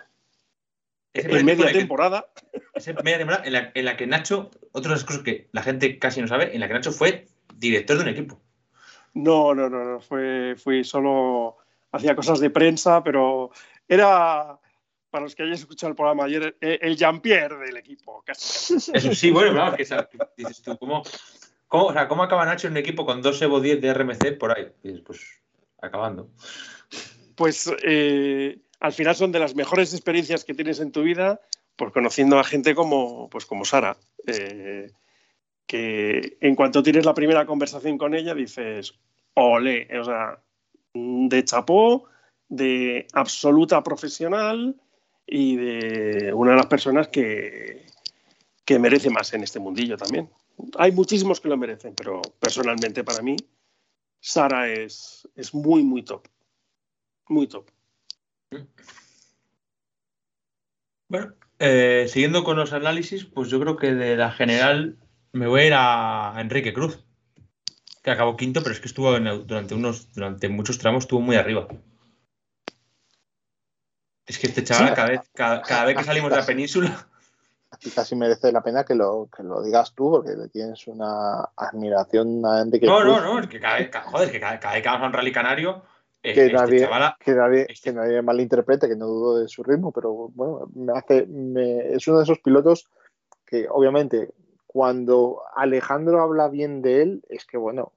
[1.13, 2.27] en media temporada.
[2.73, 5.63] esa media temporada en la, en la que Nacho, otra de las cosas que la
[5.63, 8.41] gente casi no sabe, en la que Nacho fue director de un equipo.
[9.13, 9.99] No, no, no, no.
[9.99, 11.57] Fue, fui solo.
[11.91, 13.51] Hacía cosas de prensa, pero
[13.87, 14.59] era.
[15.09, 18.23] Para los que hayáis escuchado el programa ayer, eh, el Jean-Pierre del equipo.
[18.25, 18.73] casi.
[18.73, 19.85] Eso sí, bueno, claro, que
[20.35, 21.03] dices tú, ¿cómo,
[21.67, 24.39] cómo, o sea, ¿cómo acaba Nacho en un equipo con dos Evo 10 de RMC
[24.39, 24.71] por ahí?
[24.81, 25.43] Y dices, pues
[25.79, 26.31] acabando.
[27.35, 31.39] Pues eh, al final son de las mejores experiencias que tienes en tu vida,
[31.77, 33.95] pues conociendo a gente como, pues como Sara.
[34.27, 34.91] eh,
[35.65, 38.93] que en cuanto tienes la primera conversación con ella, dices,
[39.35, 40.43] ole, o sea,
[40.93, 42.09] de chapó,
[42.49, 44.75] de absoluta profesional
[45.25, 47.85] y de una de las personas que,
[48.65, 50.29] que merece más en este mundillo también.
[50.77, 53.37] Hay muchísimos que lo merecen, pero personalmente para mí,
[54.19, 56.27] Sara es, es muy, muy top.
[57.29, 57.71] Muy top.
[61.09, 64.97] Bueno, eh, siguiendo con los análisis, pues yo creo que de la general
[65.31, 67.03] me voy a ir a Enrique Cruz,
[68.03, 71.35] que acabó quinto, pero es que estuvo en- durante unos, durante muchos tramos estuvo muy
[71.35, 71.67] arriba.
[74.25, 77.07] Es que este chaval, cada vez, cada, cada vez que salimos de la península,
[77.71, 81.41] Aquí casi merece la pena que lo, que lo digas tú, porque le tienes una
[81.57, 83.23] admiración a Enrique no, no, Cruz.
[83.23, 85.07] no, es que cada vez, cada- joder, es que cada, cada vez que vamos a
[85.07, 85.83] un rally canario,
[86.23, 89.61] Que este nadie- chaval, que nadie, Este- que nadie malinterprete, que no dudo de su
[89.61, 92.87] ritmo, pero bueno, me hace, me- es uno de esos pilotos
[93.45, 94.29] que obviamente
[94.65, 97.91] cuando Alejandro habla bien de él, es que bueno,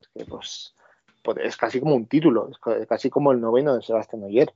[0.00, 0.74] es que pues,
[1.22, 4.52] pues es casi como un título, es ca- casi como el noveno de Sebastián Oyer.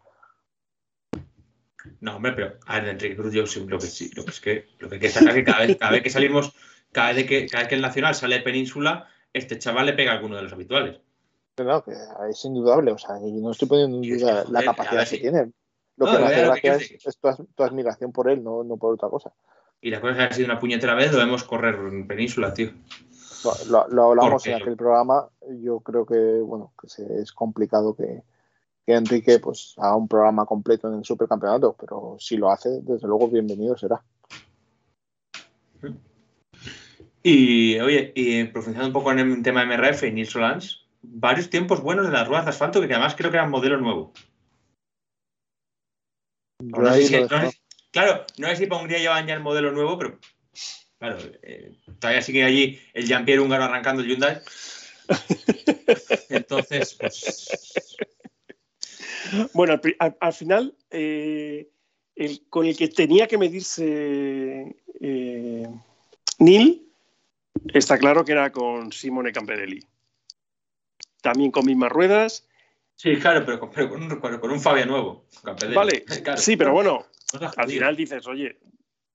[2.01, 4.67] No, hombre, pero a ver, Enrique Cruz, yo lo que sí, lo que es que
[4.81, 6.55] lo que hay que destacar es que cada vez, cada vez que salimos,
[6.93, 10.13] cada vez que, cada vez que el Nacional sale de península, este chaval le pega
[10.13, 11.01] a alguno de los habituales.
[11.59, 11.93] No, que
[12.31, 15.53] es indudable, o sea, yo no estoy poniendo en duda la capacidad que si- tiene.
[15.99, 18.65] Lo No, que me hace gracia es, es tu, ad- tu admiración por él, no,
[18.65, 19.33] no por otra cosa.
[19.83, 22.55] Y la cosa es que ha sido una puñetera vez, lo vemos correr en península,
[22.55, 22.71] tío.
[23.69, 25.29] Lo, lo- hablamos en aquel programa.
[25.61, 28.23] Yo creo que bueno que se- es complicado que,
[28.87, 33.07] que Enrique pues haga un programa completo en el supercampeonato, pero si lo hace, desde
[33.07, 34.03] luego bienvenido será.
[37.23, 41.51] Y oye, y profundizando un poco en el tema de MRF y Nils Solans, varios
[41.51, 44.13] tiempos buenos de las ruedas de asfalto que además creo que eran modelo nuevo.
[46.61, 47.59] No sé si- no sé
[47.91, 50.19] claro, no sé si para Hungría llevan ya el modelo nuevo, pero
[50.99, 54.41] claro, eh, todavía sigue allí el Jean-Pierre húngaro arrancando el Hyundai.
[56.29, 57.97] Entonces, pues,
[59.53, 61.69] Bueno, al, pri- al- al final, eh,
[62.15, 65.67] el, con el que tenía que medirse eh,
[66.39, 66.87] Neil,
[67.73, 69.85] está claro que era con Simone Camperelli.
[71.23, 72.47] También con mismas ruedas.
[72.95, 75.25] sí, claro, pero, con- pero con, un, con un Fabia nuevo.
[75.75, 76.41] Vale, Claro.
[76.41, 77.07] sí, pero bueno,
[77.57, 78.59] al final dices, oye,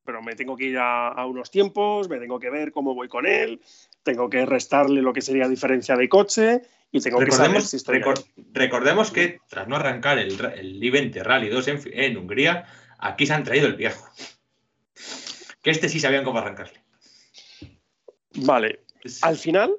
[0.03, 3.07] pero me tengo que ir a, a unos tiempos, me tengo que ver cómo voy
[3.07, 3.61] con él,
[4.03, 7.75] tengo que restarle lo que sería diferencia de coche y tengo que saber Recordemos, si
[7.77, 12.65] estoy recor- recordemos que tras no arrancar el, el I-20 Rally 2 en, en Hungría,
[12.99, 14.09] aquí se han traído el viejo.
[15.61, 16.79] Que este sí sabían cómo arrancarle.
[18.35, 18.79] Vale,
[19.21, 19.75] al final,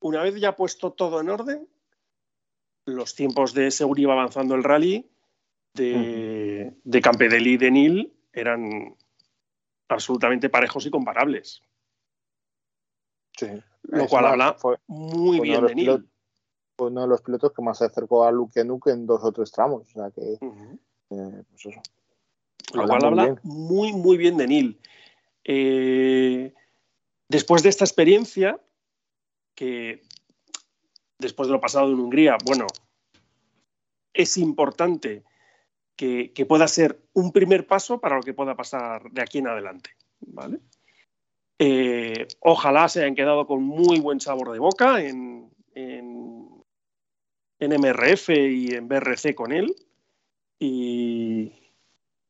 [0.00, 1.68] una vez ya puesto todo en orden,
[2.86, 5.10] los tiempos de según iba avanzando el rally
[5.74, 8.96] de, de Campedelli y de Nil eran
[9.88, 11.62] absolutamente parejos y comparables.
[13.36, 13.46] Sí.
[13.82, 16.08] Lo Es cual más, habla fue, muy bien de de Nil.
[16.76, 19.32] fue uno de los pilotos que más se acercó a Luke Nuke en dos o
[19.32, 19.82] tres tramos.
[19.88, 21.80] O sea que, eh, pues eso.
[22.74, 23.40] Lo Habla cual muy habla bien.
[23.42, 24.80] muy, muy bien de Neil.
[25.44, 26.54] Eh,
[27.28, 28.60] después de esta experiencia,
[29.60, 30.00] que
[31.18, 32.66] después de lo pasado en Hungría, bueno,
[34.14, 35.22] es importante
[35.94, 39.90] que, pueda ser un primer paso para lo que pueda pasar de aquí en adelante.
[40.20, 40.60] ¿vale?
[41.58, 46.64] Eh, ojalá se hayan quedado con muy buen sabor de boca en, en,
[47.60, 49.76] MRF y en BRC con él.
[50.58, 51.52] Y,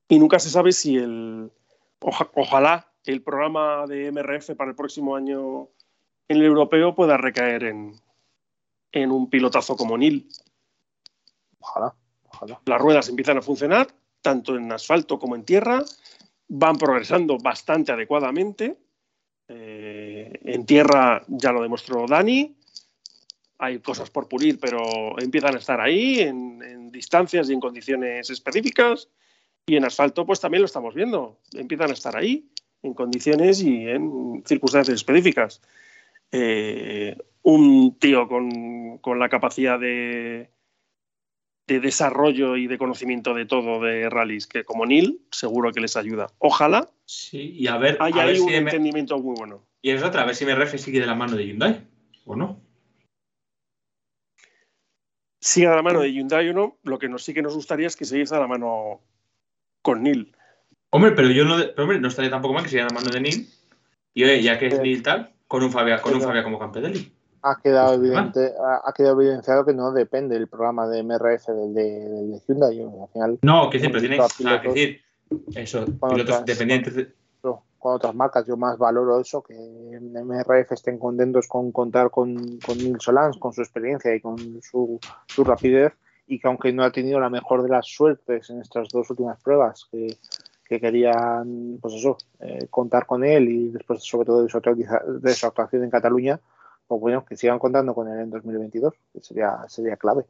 [0.08, 1.52] nunca se sabe si el.
[2.00, 5.68] ojalá el programa de MRF para el próximo año
[6.30, 7.92] en el europeo pueda recaer en,
[8.92, 10.28] en un pilotazo como Nil.
[11.58, 12.60] Ojalá, ojalá.
[12.66, 13.88] Las ruedas empiezan a funcionar,
[14.22, 15.84] tanto en asfalto como en tierra,
[16.46, 18.78] van progresando bastante adecuadamente.
[19.48, 22.56] Eh, en tierra ya lo demostró Dani.
[23.58, 28.30] Hay cosas por pulir, pero empiezan a estar ahí en, en, distancias y en condiciones
[28.30, 29.08] específicas.
[29.66, 31.40] Y en asfalto, pues también lo estamos viendo.
[31.54, 32.48] Empiezan a estar ahí
[32.84, 35.60] en condiciones y en circunstancias específicas.
[36.32, 40.50] Eh, un tío con, la capacidad de,
[41.66, 45.96] de, desarrollo y de conocimiento de todo de rallies, que como Neil, seguro que les
[45.96, 46.28] ayuda.
[46.38, 46.88] Ojalá.
[47.04, 47.96] Sí, y a ver.
[48.00, 49.66] Hay ahí un entendimiento muy bueno.
[49.82, 51.86] Y es otra, a ver si MRF sigue de la mano de Hyundai,
[52.26, 52.60] ¿o no?
[55.40, 57.86] Sigue de la mano de Hyundai o no, lo que nos sí que nos gustaría
[57.86, 59.00] es que siguiese de la mano
[59.80, 60.36] con Neil.
[60.90, 63.10] Hombre, pero yo no, pero hombre, no estaría tampoco mal que siguiera de la mano
[63.10, 63.48] de Neil.
[64.12, 67.12] Y ya que es Neil tal, con un Fabia, con un Fabia como Campedelli.
[67.42, 72.40] Ha quedado, evidente, ha, quedado evidenciado que no depende el programa de MRF del de,
[72.46, 72.80] Hyundai.
[72.80, 75.00] Al final, no, que siempre tiene que decir
[75.56, 77.08] eso, pilotos dependientes.
[77.42, 82.78] con otras marcas, yo más valoro eso, que MRF estén contentos con contar con, con
[82.78, 85.94] Neil Solans, con su experiencia y con su, su rapidez,
[86.28, 89.42] y que aunque no ha tenido la mejor de las suertes en estas dos últimas
[89.42, 90.16] pruebas, que
[90.70, 94.60] que querían, pues eso, eh, contar con él y después, sobre todo, de su,
[95.20, 96.38] de su actuación en Cataluña,
[96.86, 100.26] pues bueno, que sigan contando con él en 2022, que sería, sería clave.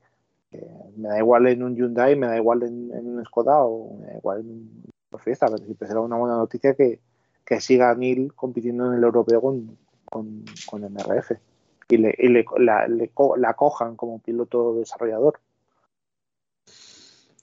[0.96, 4.16] me da igual en un Hyundai, me da igual en, un Skoda o me da
[4.16, 7.00] igual en un Fiesta, pero siempre será una buena noticia que,
[7.44, 9.76] que siga Neil compitiendo en el europeo con,
[10.06, 11.32] con, con MRF
[11.90, 15.38] y, le, y le, la, le, la cojan como piloto desarrollador.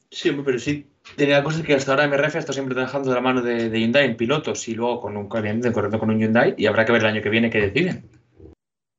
[0.10, 3.42] Sí, pero sí tenía cosas que hasta ahora MRF está siempre trabajando de la mano
[3.42, 6.92] de, Hyundai en pilotos y luego con un corriendo con un Hyundai y habrá que
[6.92, 8.10] ver el año que viene qué deciden.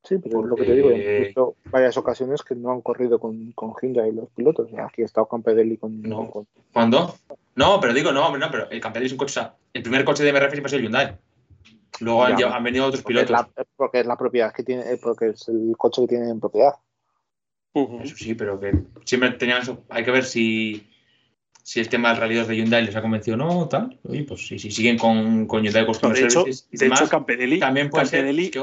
[0.05, 3.53] Sí, pero es lo que te digo, incluso varias ocasiones que no han corrido con,
[3.53, 4.71] con Hyundai los pilotos.
[4.79, 6.47] Aquí ha estado Campedelli con, no.
[6.73, 7.15] ¿Cuándo?
[7.57, 9.41] No, pero digo, no, no, pero el Campedelli es un coche.
[9.75, 11.19] El primer coche de MRF siempre ha sido Hyundai.
[12.01, 13.37] Luego han, venido otros pilotos.
[13.77, 16.75] porque es la propiedad que tiene, eh, porque es el coche que tiene en propiedad.
[17.75, 18.73] Eso sí, pero que
[19.05, 19.85] siempre tenían eso.
[19.89, 20.89] Hay que ver si
[21.69, 24.01] si el tema del rally 2 de Hyundai les ha convencido o no, tal.
[24.05, 27.91] Oye, pues si, si siguen con, con Hyundai Customer de hecho, de hecho, Campedelli, también
[27.91, 28.63] puede Campedelli, ser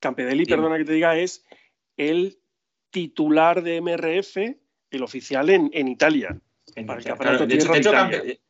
[0.00, 1.46] Campedelli, perdona que te diga, es
[1.96, 2.38] el
[2.90, 4.36] titular de MRF,
[4.90, 6.38] el oficial en, en Italia.
[6.74, 7.04] En para el
[7.48, 7.92] de hecho, de hecho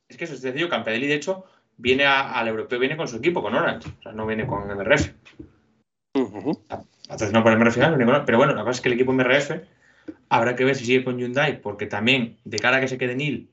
[0.09, 1.44] es que eso es decir, Campedelli, de hecho,
[1.76, 3.88] viene al europeo, viene con su equipo, con Orange.
[3.88, 5.12] O sea, no viene con MRF.
[6.16, 7.42] Uh -huh.
[7.44, 9.52] por MRF, pero bueno, la cosa es que el equipo MRF
[10.28, 13.14] Habrá que ver si sigue con Hyundai, porque también, de cara a que se quede
[13.14, 13.48] Neil,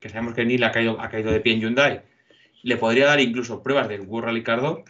[0.00, 2.02] que sabemos que Neil ha caído, ha caído de pie en Hyundai,
[2.62, 4.84] le podría dar incluso pruebas del World Rally Cardo.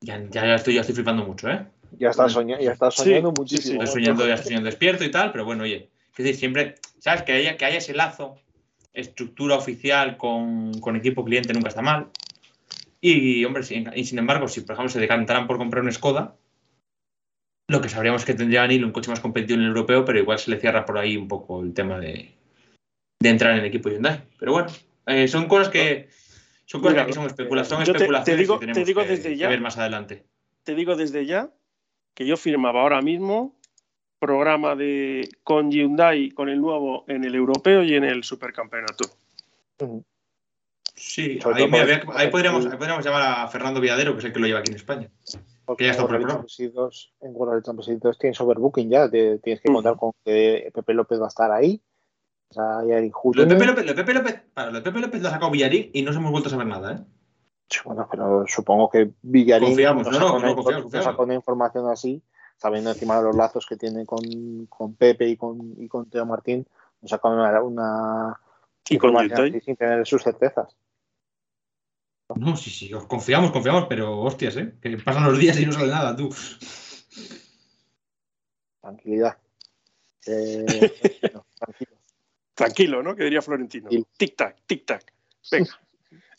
[0.00, 1.66] Ya, ya, estoy, ya estoy flipando mucho, ¿eh?
[1.98, 3.82] Ya estás soñando, ya está soñando muchísimo.
[3.82, 7.22] estoy soñando, ya estoy soñando despierto y tal, pero bueno, oye, es decir, siempre, ¿sabes?
[7.22, 8.36] Que haya, que haya ese lazo,
[8.94, 12.08] estructura oficial con, con equipo cliente nunca está mal.
[13.00, 13.62] Y, hombre,
[13.94, 16.34] y sin embargo, si por ejemplo se decantaran por comprar un Skoda,
[17.68, 20.38] lo que sabríamos que tendría Anil un coche más competitivo en el europeo, pero igual
[20.38, 22.34] se le cierra por ahí un poco el tema de,
[23.22, 24.22] entrar en el equipo Hyundai.
[24.38, 24.68] Pero bueno,
[25.06, 26.08] eh, son cosas que
[26.64, 27.88] son cosas que son, especulaciones
[28.24, 30.24] te, digo, que digo desde ya, ver más adelante.
[30.64, 31.50] Te digo desde ya
[32.14, 33.54] que yo firmaba ahora mismo
[34.18, 39.04] programa de con Hyundai con el nuevo en el europeo y en el supercampeonato.
[40.94, 42.28] Sí, ahí, ahí, podríamos, ahí,
[42.76, 45.08] podríamos, llamar a Fernando Villadero, que es el que lo lleva aquí en España.
[45.68, 50.12] Porque ya está por En World Championship 2 tienes overbooking ya, tienes que contar con
[50.24, 51.82] que Pepe López va a estar ahí.
[52.48, 55.20] O sea, ya Lo de Pepe López, lo Pepe López, para, lo de Pepe López
[55.20, 57.04] lo ha sacado Villarín y no nos hemos vuelto a saber nada, ¿eh?
[57.84, 62.22] Bueno, pero supongo que Villarín confiamos, no, no, no, confiamos, sacó una información así,
[62.56, 64.20] sabiendo encima de los lazos que tiene con,
[64.70, 66.66] con Pepe y con, y con Teo Martín,
[67.02, 68.40] nos sacó una, una
[68.88, 70.74] información así sin tener sus certezas.
[72.36, 74.74] No, sí, sí, confiamos, confiamos, pero hostias, ¿eh?
[74.82, 76.34] Que pasan los días y no sale nada, tú.
[78.80, 79.38] Tranquilidad.
[80.26, 80.66] Eh,
[81.58, 81.98] tranquilo.
[82.54, 83.16] tranquilo, ¿no?
[83.16, 83.88] Que diría Florentino.
[83.88, 85.12] Tic-tac, tic-tac.
[85.50, 85.80] Venga.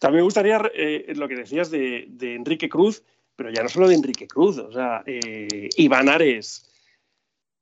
[0.00, 3.04] También me gustaría eh, lo que decías de, Enrique Cruz,
[3.36, 6.70] pero ya no solo de Enrique Cruz, o sea, eh, Iván Ares,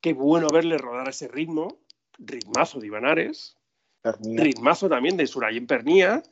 [0.01, 1.81] qué bueno verle rodar ese ritmo,
[2.17, 3.58] ritmazo de Iván Ares,
[4.03, 6.23] ritmazo también de Surayen Pernía,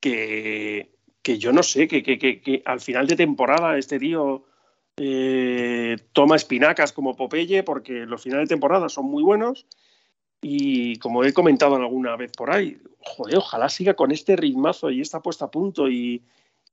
[0.00, 0.92] que,
[1.22, 4.44] que yo no sé, que, que, que, al final de temporada este tío
[4.96, 9.66] eh, toma espinacas como Popeye, porque los finales de temporada son muy buenos.
[10.40, 15.00] Y como he comentado alguna vez por ahí, joder, ojalá siga con este ritmazo y
[15.00, 16.22] esta puesta a punto y,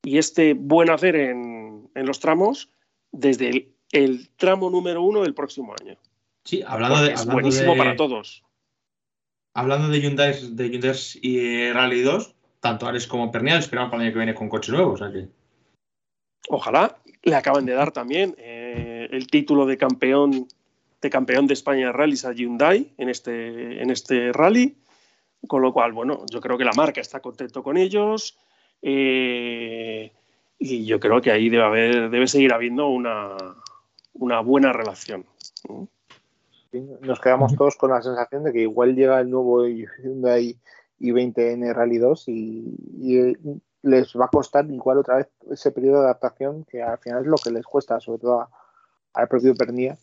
[0.04, 2.70] y este buen hacer en, en los tramos
[3.12, 5.98] desde el, el, tramo número uno del próximo año.
[6.44, 7.14] Sí, hablando de.
[7.14, 8.45] Es hablando buenísimo de, para todos.
[9.56, 14.08] Hablando de Hyundai, de Hyundai y Rally 2, tanto Ares como Pernial esperamos para el
[14.08, 14.92] año que viene con coche nuevo.
[14.92, 15.30] O sea que...
[16.50, 16.98] Ojalá.
[17.24, 20.48] Le acaban de dar también eh, el título de campeón
[21.02, 24.76] de campeón de España de rallies a Hyundai en este, en este rally.
[25.48, 28.38] Con lo cual, bueno, yo creo que la marca está contento con ellos.
[28.82, 30.12] Eh,
[30.60, 33.38] y yo creo que ahí debe haber, debe seguir habiendo una,
[34.14, 35.26] una buena relación.
[36.82, 40.58] Nos quedamos todos con la sensación de que igual llega el nuevo Hyundai
[41.00, 43.36] i20N Rally 2 y, y,
[43.84, 47.28] les va a costar igual otra vez ese periodo de adaptación que al final es
[47.28, 48.50] lo que les cuesta, sobre todo
[49.14, 49.98] al propio Pernía,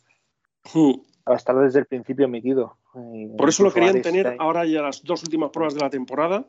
[0.63, 1.03] sí.
[1.25, 2.77] a estar desde el principio metido.
[2.95, 4.37] Eh, Por eso lo querían tener ahí.
[4.39, 6.45] ahora ya las dos últimas pruebas de la temporada.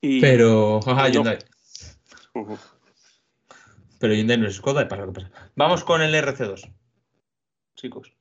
[0.00, 0.20] Y...
[0.20, 1.08] Pero, jaja, no.
[1.08, 1.38] Hyundai.
[2.34, 2.58] Uh -huh.
[3.98, 5.50] Pero Hyundai no es Skoda y pasa lo que pasa.
[5.56, 6.72] Vamos con el RC2.
[7.74, 8.19] Chicos.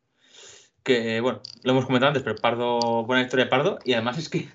[0.83, 3.79] Que, bueno, lo hemos comentado antes, pero Pardo, buena historia de Pardo.
[3.83, 4.49] Y además es que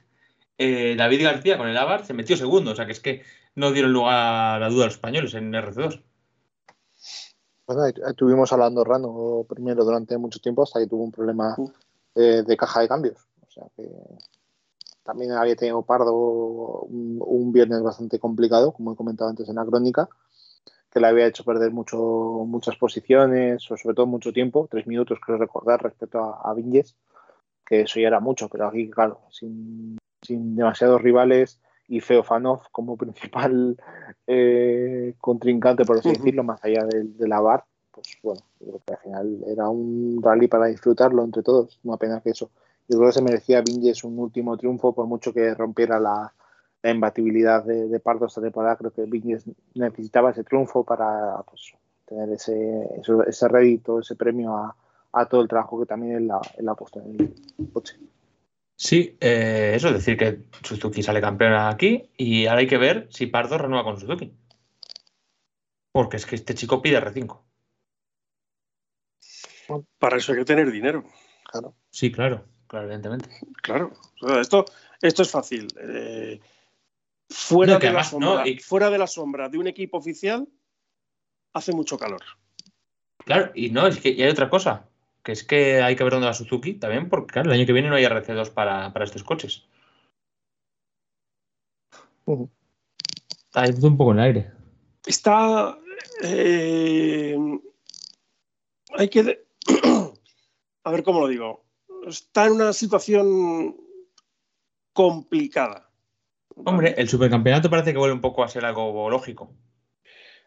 [0.59, 2.73] eh, David García con el Abar se metió segundo.
[2.73, 3.23] O sea que es que
[3.55, 6.03] no dieron lugar a duda a los españoles en RC2.
[7.67, 11.57] Bueno, estuvimos hablando Rano primero durante mucho tiempo hasta que tuvo un problema
[12.15, 13.19] eh, de caja de cambios.
[13.47, 13.89] O sea que
[15.03, 19.65] también había tenido Pardo un, un, viernes bastante complicado, como he comentado antes en la
[19.65, 20.09] crónica,
[20.95, 21.99] que le había hecho perder mucho,
[22.47, 26.95] muchas posiciones, o sobre todo mucho tiempo, tres minutos creo recordar respecto a, a Vinges,
[27.67, 32.97] que eso ya era mucho, pero aquí, claro, sin, sin demasiados rivales y Feofanov como
[33.05, 33.77] principal
[34.29, 36.17] eh, contrincante, por así uh -huh.
[36.19, 39.69] decirlo, más allá de, de, la VAR, pues bueno, yo creo que al final era
[39.69, 42.51] un rally para disfrutarlo entre todos, no apenas que eso.
[42.87, 46.33] Yo creo que se merecía Vinges un último triunfo, por mucho que rompiera la,
[46.85, 51.73] la imbatibilidad de, de, Pardo esta temporada, creo que Vinges necesitaba ese triunfo para pues,
[52.05, 52.53] tener ese,
[53.01, 54.77] ese, ese rédito, ese premio a,
[55.13, 57.97] a, todo el trabajo que también él, él ha puesto en el coche.
[58.77, 63.09] Sí, eh, eso es decir que Suzuki sale campeón aquí y ahora hay que ver
[63.11, 64.35] si Pardo renueva con Suzuki.
[65.91, 67.41] Porque es que este chico pide R5.
[69.99, 71.03] Para eso hay que tener dinero.
[71.51, 71.75] Claro.
[71.89, 73.31] Sí, claro, claro, evidentemente.
[73.63, 73.93] Claro.
[74.39, 74.67] Esto,
[75.01, 75.69] esto es fácil.
[75.81, 76.41] Eh,
[77.35, 78.59] fuera, no, de además, la sombra, no, y...
[78.59, 80.49] fuera de la sombra de un equipo oficial
[81.53, 82.23] hace mucho calor.
[83.25, 84.89] Claro, y no, es que y hay otra cosa
[85.25, 87.73] que es que hay que ver dónde va Suzuki también, porque claro, el año que
[87.73, 89.67] viene no hay RC2 para, para estos coches.
[92.27, 92.51] Uh -huh.
[93.47, 94.53] Está un poco en el aire.
[95.07, 95.79] Está.
[96.23, 97.37] Eh,
[98.97, 99.47] hay que.
[100.85, 101.65] A ver cómo lo digo.
[102.07, 103.77] Está en una situación
[104.93, 105.91] complicada.
[106.57, 109.53] Hombre, el supercampeonato parece que vuelve un poco a ser algo lógico.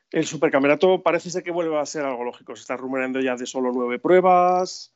[0.09, 2.55] El supercampeonato parece ser que vuelve a ser algo lógico.
[2.55, 4.93] Se está rumoreando ya de solo nueve pruebas.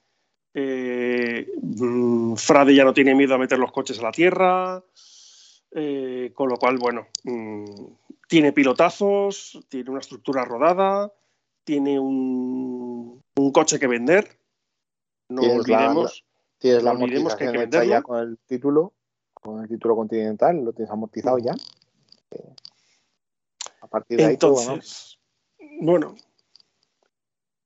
[0.54, 4.84] Eh, mmm, Frade ya no tiene miedo a meter los coches a la tierra.
[5.74, 7.66] Eh, con lo cual, bueno, mmm,
[8.28, 11.12] tiene pilotazos, tiene una estructura rodada,
[11.64, 14.38] tiene un, un coche que vender.
[15.30, 17.90] No tienes olvidemos, la, tienes la no olvidemos que hay que venderlo.
[17.90, 18.94] ya con el título,
[19.42, 21.54] con el título continental, lo tienes amortizado ya.
[22.32, 22.56] Eh,
[23.82, 25.20] a partir de Entonces,
[25.60, 25.86] ahí todo, ¿no?
[25.86, 26.16] bueno,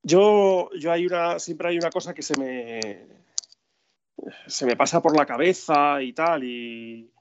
[0.02, 3.06] yo, yo hay una, siempre hay una cosa que se me,
[4.46, 7.12] se me pasa por la cabeza y tal, y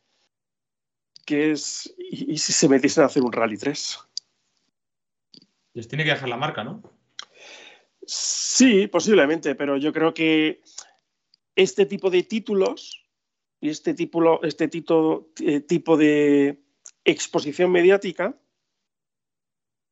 [1.25, 3.99] que es, ¿y, y si se metiesen a hacer un Rally 3?
[5.73, 6.81] Les tiene que dejar la marca, ¿no?
[8.07, 10.61] Sí, posiblemente, pero yo creo que
[11.55, 13.04] este tipo de títulos
[13.61, 16.61] y este tipo, este tipo, eh, tipo de
[17.03, 18.35] exposición mediática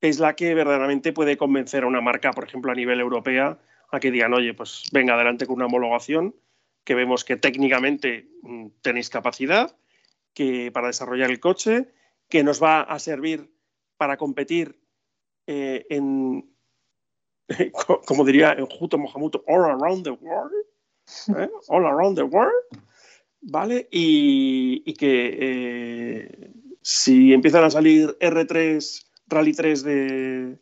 [0.01, 3.59] es la que verdaderamente puede convencer a una marca, por ejemplo, a nivel europea,
[3.89, 6.35] a que digan, oye, pues venga adelante con una homologación,
[6.83, 9.75] que vemos que técnicamente mm, tenéis capacidad
[10.33, 11.93] que para desarrollar el coche,
[12.27, 13.53] que nos va a servir
[13.97, 14.81] para competir
[15.47, 16.51] eh, en,
[18.05, 20.53] como diría en Juto Mohamuto, all around the world,
[21.37, 21.49] ¿eh?
[21.67, 22.53] all around the world,
[23.43, 23.87] ¿vale?
[23.91, 30.57] Y, y que eh, si empiezan a salir R3 Rally 3 de,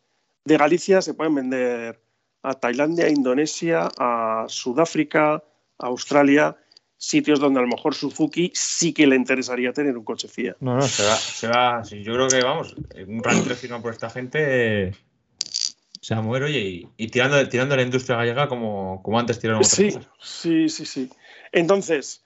[0.46, 2.00] de, Galicia se pueden vender
[2.44, 6.58] a Tailandia, a Indonesia, a Sudáfrica, a Australia,
[6.98, 10.56] sitios donde a lo mejor Suzuki sí que le interesaría tener un coche FIA.
[10.60, 11.84] No, no, se va, se va.
[11.84, 12.76] yo creo que vamos,
[13.08, 14.94] un Rally 3 firma por esta gente
[16.02, 19.60] se va a mover, oye, y, tirando, tirando la industria gallega como, como antes tiraron
[19.60, 21.10] otras Sí, sí, sí, sí.
[21.52, 22.24] Entonces,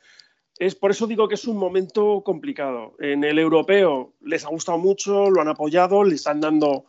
[0.58, 2.96] es por eso digo que es un momento complicado.
[3.00, 6.86] En el europeo les ha gustado mucho, lo han apoyado, les están dando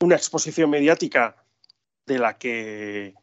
[0.00, 1.36] una exposición mediática
[2.06, 3.14] de la que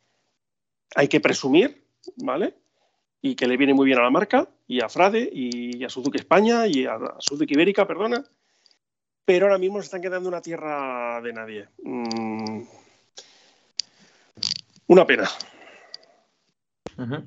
[0.96, 1.84] hay que presumir,
[2.18, 2.54] ¿vale?
[3.22, 6.18] y que le viene muy bien a la marca y a Frade y a Suzuki
[6.18, 8.24] España y a Suzuki Ibérica, perdona.
[9.26, 11.68] Pero ahora mismo se están quedando una tierra de nadie.
[11.84, 12.62] Mm.
[14.88, 15.30] Una pena.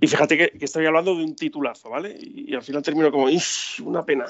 [0.00, 2.16] Y fíjate que, estoy hablando de un titulazo, ¿vale?
[2.20, 3.28] Y, al final termino como,
[3.84, 4.26] una pena.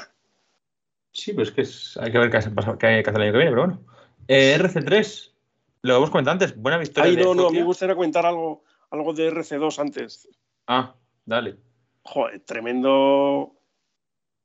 [1.13, 1.63] Sí, pues que
[2.01, 2.37] hay que ver qué,
[2.87, 3.81] hay que hacer el año que viene, pero bueno.
[4.29, 5.33] Eh, RC3,
[5.83, 7.11] lo hemos comentado antes, buena victoria.
[7.11, 10.29] Ay, no, no, me gustaría comentar algo, algo de RC2 antes.
[10.67, 10.95] Ah,
[11.31, 11.59] Dale.
[12.03, 13.55] Joder, tremendo,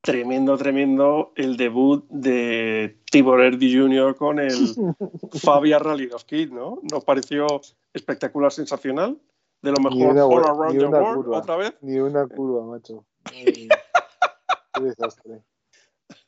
[0.01, 4.15] tremendo, tremendo el debut de Tibor Erdi Jr.
[4.15, 4.53] con el
[5.43, 6.79] Fabia Rally of Kid, ¿no?
[6.91, 7.47] Nos pareció
[7.91, 9.17] espectacular, sensacional.
[9.65, 11.73] De lo mejor all around the world, otra vez.
[11.81, 13.03] Ni una curva, macho.
[13.25, 13.67] Qué
[14.79, 15.41] desastre.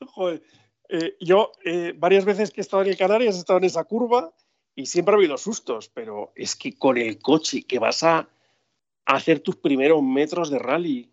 [0.07, 0.41] Joder.
[0.89, 3.83] Eh, yo eh, varias veces que he estado en el Canarias he estado en esa
[3.83, 4.33] curva
[4.73, 8.27] y siempre ha habido sustos, pero es que con el coche que vas a
[9.05, 11.11] hacer tus primeros metros de rally.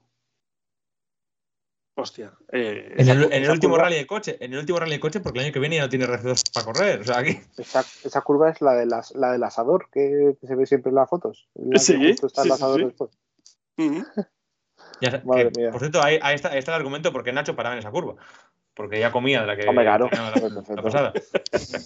[1.96, 2.32] Hostia.
[2.50, 5.44] Eh, en, el, último rally de coche, en el último rally de coche, porque el
[5.44, 7.00] año que viene ya no tiene RC2 para correr.
[7.00, 7.38] O sea, aquí...
[7.56, 11.08] esa, curva es la, de las, la del asador que, se ve siempre en las
[11.08, 11.48] fotos.
[11.76, 13.10] sí, está el asador después.
[15.70, 18.16] por cierto, ahí, está, ahí, está, el argumento porque Nacho paraba en esa curva
[18.74, 20.10] porque ya comía de la que Hombre, claro.
[20.10, 21.12] la, pasada.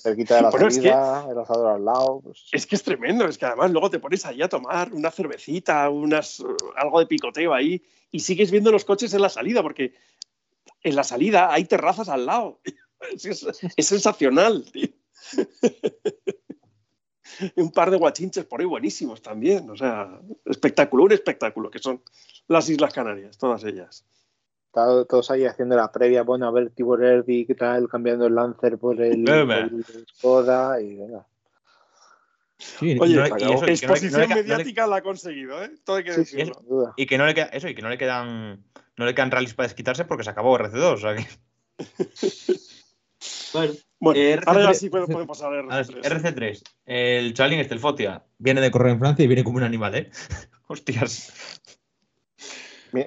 [0.03, 2.21] Cerquita de la salida, el asador al lado.
[2.25, 2.49] Pues.
[2.51, 5.91] Es que es tremendo, es que además luego te pones ahí a tomar una cervecita,
[5.91, 6.43] unas,
[6.77, 9.93] algo de picoteo ahí, y sigues viendo los coches en la salida, porque
[10.83, 12.61] en la salida hay terrazas al lado.
[13.01, 14.89] Es, sensacional, tío.
[17.55, 19.71] un par de guachinches por ahí buenísimos también.
[19.71, 22.03] O sea, espectáculo, un espectáculo, que son
[22.49, 24.05] las Islas Canarias, todas ellas
[25.09, 28.79] todos ahí haciendo la previa, bueno, a ver Tibor Erdi, qué tal, cambiando el Lancer
[28.79, 29.25] por el,
[30.15, 31.27] Skoda y venga.
[32.81, 33.23] Oye,
[33.69, 35.71] exposición mediática la ha conseguido, ¿eh?
[35.85, 36.93] Todo hay que decirlo.
[36.97, 38.65] Y que no le queda, eso, y que no le quedan,
[38.97, 41.25] no le quedan rallies para desquitarse porque se acabó RC2, o sea que...
[44.01, 46.03] bueno, eh, ahora sí podemos pasar a RC3.
[46.03, 46.63] RC3.
[46.87, 50.11] El Charling Estelfotia viene de correr en Francia y viene como un animal, ¿eh?
[50.67, 51.78] Hostias.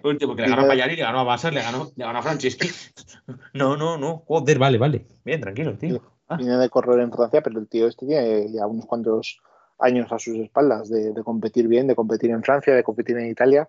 [0.03, 2.69] Último, que le ganó a Payari, le ganó a le ganó, le ganó a Franceschi.
[3.53, 4.23] No, no, no.
[4.27, 5.05] Joder, vale, vale.
[5.23, 6.01] Bien, tranquilo, tío.
[6.27, 6.37] Ah.
[6.37, 9.39] Viene de correr en Francia, pero el tío este tiene ya unos cuantos
[9.81, 13.67] años a sus espaldas de, competir bien, de competir en Francia, de competir en Italia,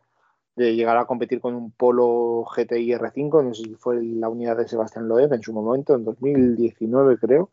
[0.54, 4.56] de llegar a competir con un Polo GTI R5, no sé si fue la unidad
[4.56, 7.50] de Sebastián Loeb en su momento, en 2019 creo.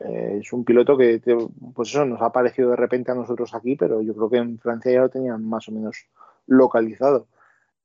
[0.00, 1.20] Eh, es un piloto que,
[1.74, 4.58] pues eso, nos ha aparecido de repente a nosotros aquí, pero yo creo que en
[4.58, 6.08] Francia ya lo tenían más o menos
[6.46, 7.28] localizado.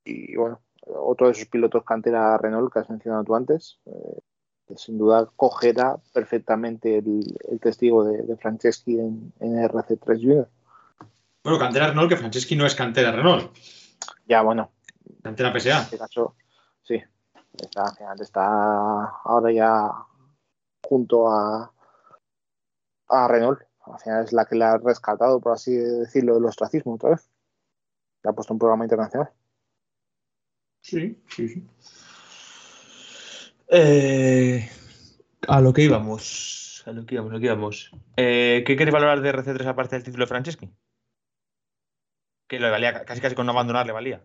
[0.04, 4.20] Y bueno, otro de esos pilotos cantera Renault que has mencionado tú antes, eh,
[4.66, 10.48] que sin duda cogerá perfectamente el, testigo de, Franceschi en, RC3 Junior.
[11.42, 13.54] Bueno, cantera Renault, que Franceschi no es cantera Renault.
[14.26, 14.70] Ya, bueno.
[15.22, 15.76] Cantera PSA.
[15.76, 16.36] En este caso,
[16.82, 17.02] sí.
[17.58, 19.90] Está, está ahora ya
[20.82, 21.72] junto a,
[23.08, 23.60] a Renault.
[23.86, 27.28] Al final es la que le ha rescatado, por así decirlo, del ostracismo otra vez.
[28.22, 29.30] Le ha puesto un programa internacional.
[30.80, 31.66] Sí, sí, sí.
[33.68, 34.68] Eh,
[35.46, 36.82] a lo que íbamos.
[36.86, 37.90] A lo que íbamos, a lo que íbamos.
[38.16, 40.70] Eh, ¿Qué queréis valorar de RC3 aparte del título de Franceschi?
[42.48, 44.24] Que le valía, casi casi con no abandonar le valía.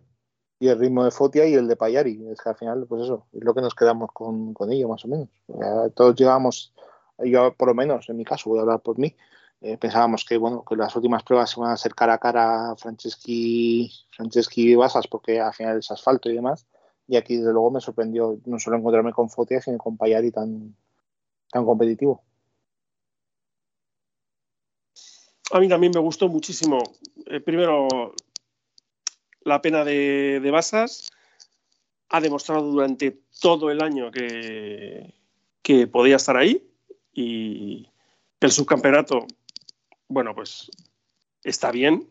[0.58, 2.26] Y el ritmo de Fotia y el de Payari.
[2.32, 5.04] Es que al final, pues eso, es lo que nos quedamos con, con ello, más
[5.04, 5.28] o menos.
[5.94, 6.74] todos llegábamos,
[7.18, 9.14] yo por lo menos, en mi caso, voy a hablar por mí,
[9.62, 13.90] eh, pensábamos que bueno que las últimas pruebas iban a ser cara a cara Franceschi,
[14.10, 16.66] Franceschi y Basas porque al final es asfalto y demás.
[17.08, 20.76] Y aquí desde luego me sorprendió no solo encontrarme con Fotia sino con Payari tan,
[21.50, 22.22] tan competitivo.
[25.52, 26.78] A mí también me gustó muchísimo
[27.26, 28.14] eh, primero
[29.42, 31.10] la pena de, de Basas.
[32.08, 35.14] Ha demostrado durante todo el año que,
[35.62, 36.68] que podía estar ahí
[37.12, 37.88] y
[38.40, 39.26] el subcampeonato
[40.08, 40.70] bueno, pues
[41.42, 42.06] está bien,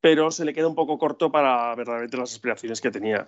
[0.00, 3.26] pero se le queda un poco corto para verdaderamente las aspiraciones que tenía.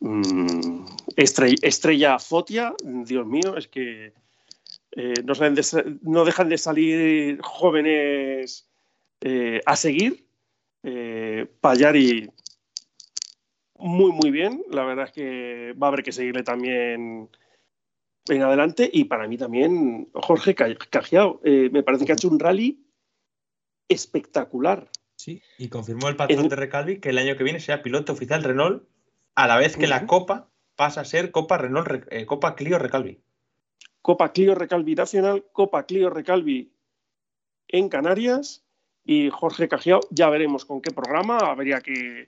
[0.00, 0.84] Mm,
[1.16, 4.12] estrella, Fotia, Dios mío, es que
[4.92, 5.14] eh,
[6.02, 8.68] no, dejan de salir jóvenes
[9.20, 10.26] eh, a seguir.
[10.82, 12.30] Eh, Payari,
[13.78, 14.62] muy, muy bien.
[14.70, 17.28] La verdad es que va a haber que seguirle también
[18.28, 18.88] en adelante.
[18.92, 22.84] Y para mí también, Jorge Cajiao, eh, me parece que ha hecho un rally
[23.88, 24.90] espectacular.
[25.16, 28.42] Sí, y confirmó el patrón de Recalvi que el año que viene sea piloto oficial
[28.42, 28.84] Renault,
[29.34, 33.20] a la vez que la Copa pasa a ser Copa Renault, eh, Copa Clio Recalvi.
[34.00, 36.72] Copa Clio Recalvi Nacional, Copa Clio Recalvi
[37.68, 38.64] en Canarias
[39.04, 42.26] y Jorge Cajiao, ya veremos con qué programa, habría que,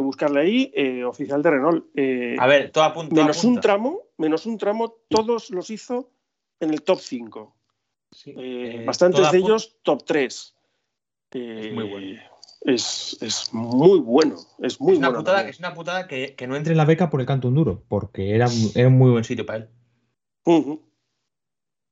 [0.00, 1.86] buscarle ahí, eh, oficial de Renault.
[1.94, 3.14] Eh, a ver, todo apunta.
[3.14, 6.10] Menos un tramo, menos un tramo, todos los hizo
[6.60, 7.56] en el top 5.
[8.86, 10.54] bastantes de ellos top 3.
[11.32, 12.20] es muy bueno.
[12.62, 14.36] Es, muy bueno.
[14.58, 17.26] Es, muy una putada, es una putada que, no entre en la beca por el
[17.26, 19.68] canto duro, porque era, era un muy buen sitio para él.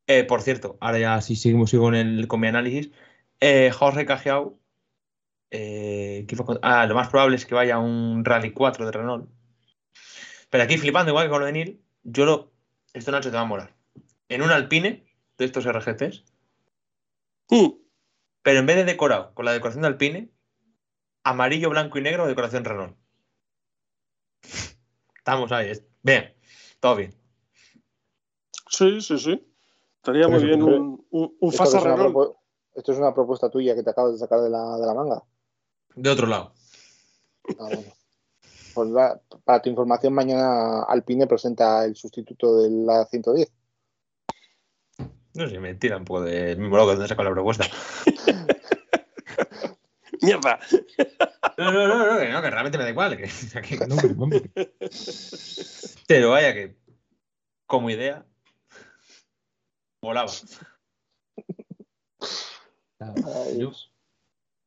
[0.08, 2.90] Eh, por cierto, ahora ya sí seguimos sigo con, el, con mi análisis.
[3.40, 4.58] Eh, Jorge Cajiao,
[5.50, 6.26] eh,
[6.62, 9.30] ah, lo más probable es que vaya a un Rally 4 de Renault.
[10.50, 12.52] Pero aquí flipando, igual que con lo de Neil, yo lo.
[12.92, 13.74] Esto Nacho te va a molar.
[14.28, 15.06] En un Alpine
[15.38, 16.24] de estos RGTs.
[18.42, 20.30] Pero en vez de decorado con la decoración de Alpine,
[21.24, 22.96] amarillo, blanco y negro, decoración Renault.
[25.16, 25.72] Estamos ahí.
[26.02, 26.34] Bien,
[26.80, 27.14] todo bien.
[28.68, 29.52] Sí, sí, sí.
[29.96, 32.36] Estaría muy bien un, un, Fasa Renault.
[32.76, 35.22] Esto es una propuesta tuya que te acabas de sacar de la, de la manga.
[35.94, 36.52] De otro lado.
[37.58, 37.94] Ah, bueno.
[38.74, 38.90] Pues
[39.42, 43.50] para tu información, mañana Alpine presenta el sustituto de la 110.
[45.32, 47.64] No sé, me tira un poco de mismo loco donde saco la propuesta.
[50.20, 50.58] Mierda.
[51.56, 53.16] No, no, no, no, que, no, que realmente me da igual.
[53.16, 53.24] Que,
[56.06, 56.76] Pero vaya que,
[57.66, 58.26] como idea,
[60.02, 60.30] volaba.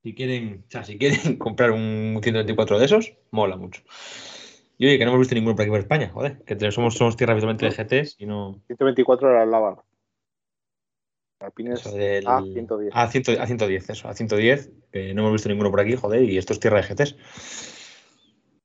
[0.04, 3.82] Si quieren, o sea, si quieren comprar un 124 de esos, mola mucho.
[4.78, 7.18] Y oye, que no hemos visto ninguno por aquí por España, joder, que somos, somos
[7.18, 8.62] tierra habitualmente de GTs y no.
[8.68, 9.84] 124 era el lava.
[11.42, 12.92] Alpines a 110.
[12.94, 14.72] A, 110, eso, a 110.
[14.92, 17.16] Que no hemos visto ninguno por aquí, joder, y esto es tierra de GTs.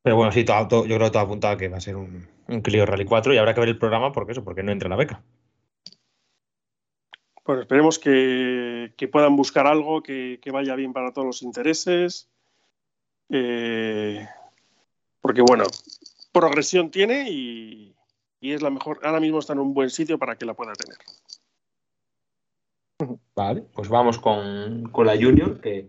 [0.02, 2.28] Pero bueno, sí, todo, yo creo que todo apuntado a que va a ser un,
[2.46, 4.88] un Clio Rally 4 y habrá que ver el programa porque eso, porque no entra
[4.88, 5.24] la beca.
[7.44, 12.30] Pues esperemos que, puedan buscar algo que, vaya bien para todos los intereses.
[13.28, 14.26] Eh,
[15.20, 15.64] porque bueno,
[16.32, 17.94] progresión tiene y,
[18.40, 19.00] es la mejor.
[19.02, 20.96] Ahora mismo está en un buen sitio para que la pueda tener.
[23.36, 25.88] Vale, pues vamos con, la Junior, que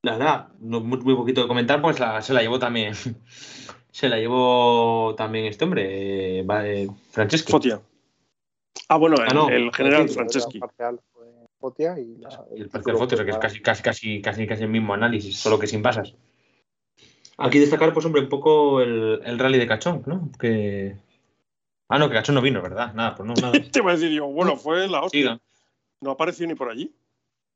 [0.00, 2.94] la verdad, muy, muy poquito de comentar, pues se la llevó también.
[3.90, 7.52] se la llevó también este hombre, eh, Francesco.
[7.52, 7.82] Fotia.
[8.88, 10.58] Ah, bueno, ah, el, general Franceschi.
[10.58, 10.98] y, el parcial
[12.98, 16.14] Fotia, que es casi, casi, casi, casi, casi el mismo análisis, solo que sin pasas.
[17.38, 20.30] Aquí destacar, pues, hombre, un poco el, rally de Cachón, ¿no?
[20.38, 20.96] Que.
[21.88, 22.92] Ah, no, que Cachón no vino, ¿verdad?
[22.94, 23.52] Nada, pues no, nada.
[23.72, 25.40] Te voy a decir yo, bueno, fue la hostia.
[26.00, 26.94] No apareció ni por allí.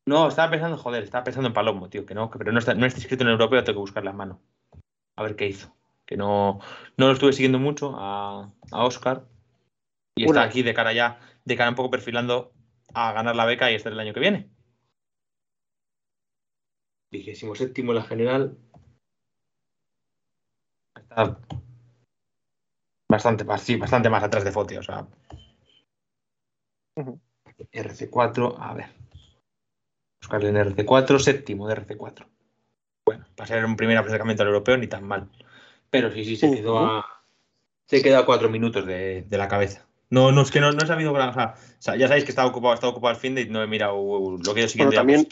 [0.07, 2.87] No, estaba pensando, joder, estaba pensando en Palomo, tío, que no, pero no está, no
[2.87, 4.41] está inscrito en el europeo, tengo que buscarle a mano.
[5.17, 5.75] A ver qué hizo.
[6.05, 6.61] Que no,
[6.97, 9.25] no lo estuve siguiendo mucho a, a Oscar,
[10.17, 12.53] y está aquí de cara ya, de cara un poco perfilando
[12.95, 14.51] a ganar la beca y estar el año que viene.
[17.11, 18.57] Vigésimo séptimo la general.
[20.95, 21.39] Está
[23.09, 25.07] bastante, bastante más atrás de Foti, o sea.
[27.73, 28.87] RC4, a ver.
[30.23, 32.27] Buscarle en RC4, séptimo de RC4.
[33.05, 35.31] Bueno, para ser un primer acercamiento al europeo ni tan mal.
[35.91, 37.23] Pero sí, sí, se quedó a,
[37.87, 39.87] se quedó a cuatro minutos de la cabeza.
[40.11, 41.12] No, no, es que no, no he sabido.
[41.12, 41.32] O
[41.78, 43.96] sea, ya sabéis que estaba ocupado, estaba ocupado el fin de y no he mirado
[44.38, 45.26] lo que yo siguiendo también,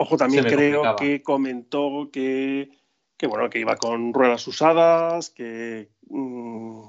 [0.00, 2.70] Ojo, también creo que comentó que,
[3.16, 6.82] que, bueno, que iba con ruedas usadas, que, mm,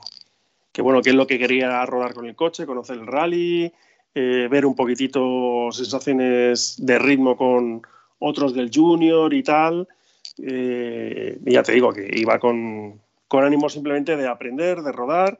[0.71, 3.73] que bueno, que es lo que quería rodar con el coche, conocer el rally,
[4.13, 7.81] eh, ver un poquitito sensaciones de ritmo con
[8.19, 9.87] otros del junior y tal.
[10.37, 15.39] Eh, y ya te digo que iba con, con ánimo simplemente de aprender, de rodar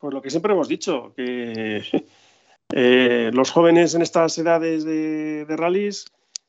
[0.00, 1.82] pues lo que siempre hemos dicho, que
[2.72, 6.06] eh, los jóvenes en estas edades de, de rallies,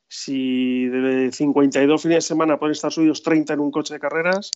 [0.07, 4.51] si de 52 fines de semana pueden estar subidos 30 en un coche de carreras,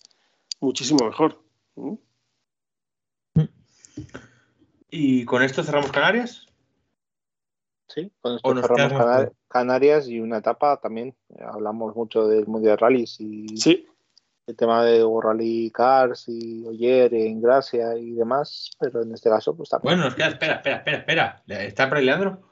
[0.60, 1.42] muchísimo mejor.
[4.90, 6.46] ¿Y con esto cerramos Canarias?
[7.88, 11.14] Sí, con esto cerramos Canarias y una etapa también.
[11.38, 13.86] Hablamos mucho del Mundial de Rallys y sí
[14.46, 19.56] el tema de Rally Cars y Oyer en Gracia y demás, pero en este caso,
[19.56, 19.96] pues también.
[19.96, 21.42] Bueno, nos queda, espera, espera, espera, espera.
[21.64, 22.42] ¿Está por ahí Leandro?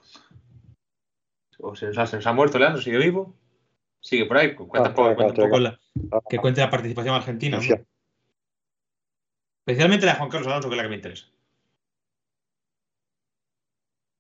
[1.59, 2.83] ¿O se nos, ha, muerto Leandro?
[2.83, 3.37] ¿Sigue vivo?
[4.01, 4.55] Sigue por ahí.
[4.55, 5.81] Cuenta, ah, poco, cuenta un poco la,
[6.29, 7.59] que cuente la participación argentina.
[9.67, 11.27] Especialmente la de Juan Carlos Alonso, que es la que me interesa.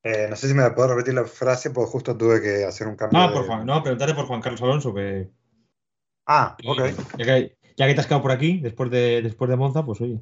[0.05, 2.95] Eh, no sé si me puedo repetir la frase, porque justo tuve que hacer un
[2.95, 3.18] cambio.
[3.18, 5.31] No, de- por Juan, no, preguntarle por Juan Carlos Alonso, que
[6.27, 6.79] Ah, ok.
[7.18, 10.01] ya que, ya que te has quedado por aquí, después de, después de Monza, pues
[10.01, 10.20] oye.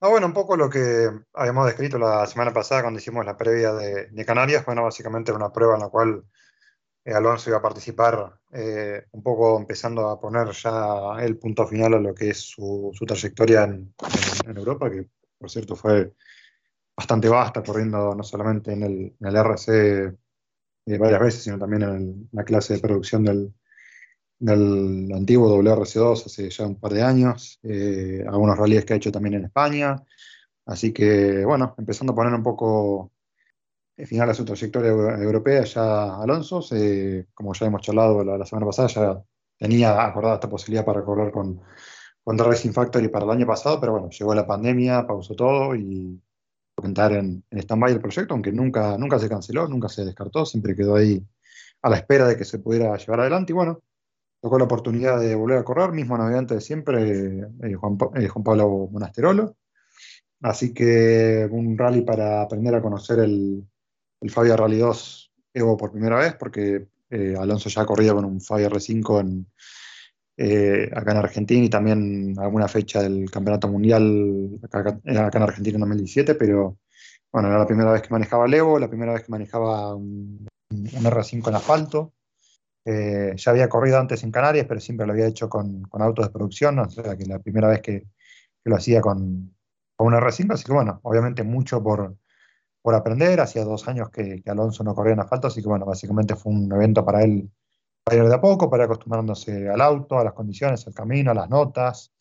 [0.00, 3.72] Ah, bueno, un poco lo que habíamos descrito la semana pasada cuando hicimos la previa
[3.72, 4.66] de, Canarias.
[4.66, 6.24] Bueno, básicamente era una prueba en la cual
[7.04, 11.94] eh, Alonso iba a participar, eh, un poco empezando a poner ya el punto final
[11.94, 13.94] a lo que es su, trayectoria en,
[14.56, 15.06] Europa, que
[15.38, 16.14] por cierto fue
[16.96, 20.16] bastante vasta, corriendo no solamente en el, en RC
[20.86, 23.54] eh, varias veces, sino también en el- la clase de producción del,
[24.42, 29.12] del antiguo WRC2 hace ya un par de años, eh, algunos rallies que ha hecho
[29.12, 29.96] también en España.
[30.66, 33.12] Así que, bueno, empezando a poner un poco
[33.96, 38.38] eh, final a su trayectoria euro- europea, ya Alonso, se- como ya hemos charlado la,
[38.38, 39.22] la semana pasada, ya
[39.58, 41.60] tenía acordada esta posibilidad para correr con,
[42.24, 45.74] con The Racing Factory para el año pasado, pero bueno, llegó la pandemia, pausó todo
[45.76, 46.20] y
[46.82, 50.74] entrar en, en stand-by el proyecto, aunque nunca, nunca se canceló, nunca se descartó, siempre
[50.76, 51.24] quedó ahí
[51.82, 53.82] a la espera de que se pudiera llevar adelante y bueno,
[54.42, 57.96] tocó la oportunidad de volver a correr, mismo navegante de siempre, eh, eh, Juan
[58.44, 59.56] Pablo Monasterolo.
[60.42, 63.64] Así que un rally para aprender a conocer el,
[64.20, 68.40] el Fabia Rally 2 Evo por primera vez, porque eh, Alonso ya corrido con un
[68.40, 69.46] Fabia R5 en,
[70.38, 75.80] eh, acá en Argentina y también alguna fecha del Campeonato Mundial acá, en Argentina en
[75.80, 76.78] 2017, pero
[77.30, 80.48] bueno, era la primera vez que manejaba el Evo, la primera vez que manejaba un
[80.70, 82.12] R5 en asfalto.
[82.84, 86.32] Eh, ya había corrido antes en Canarias, pero siempre lo había hecho con, autos de
[86.32, 88.06] producción, o sea que la primera vez que,
[88.64, 89.54] lo hacía con,
[89.96, 92.16] con un R5, así que bueno, obviamente mucho por,
[92.82, 96.36] por aprender, hacía dos años que, Alonso no corría en asfalto, así que bueno, básicamente
[96.36, 97.50] fue un evento para él
[98.04, 101.30] para ir de a poco, para ir acostumbrándose al auto, a las condiciones, al camino,
[101.30, 102.12] a las notas,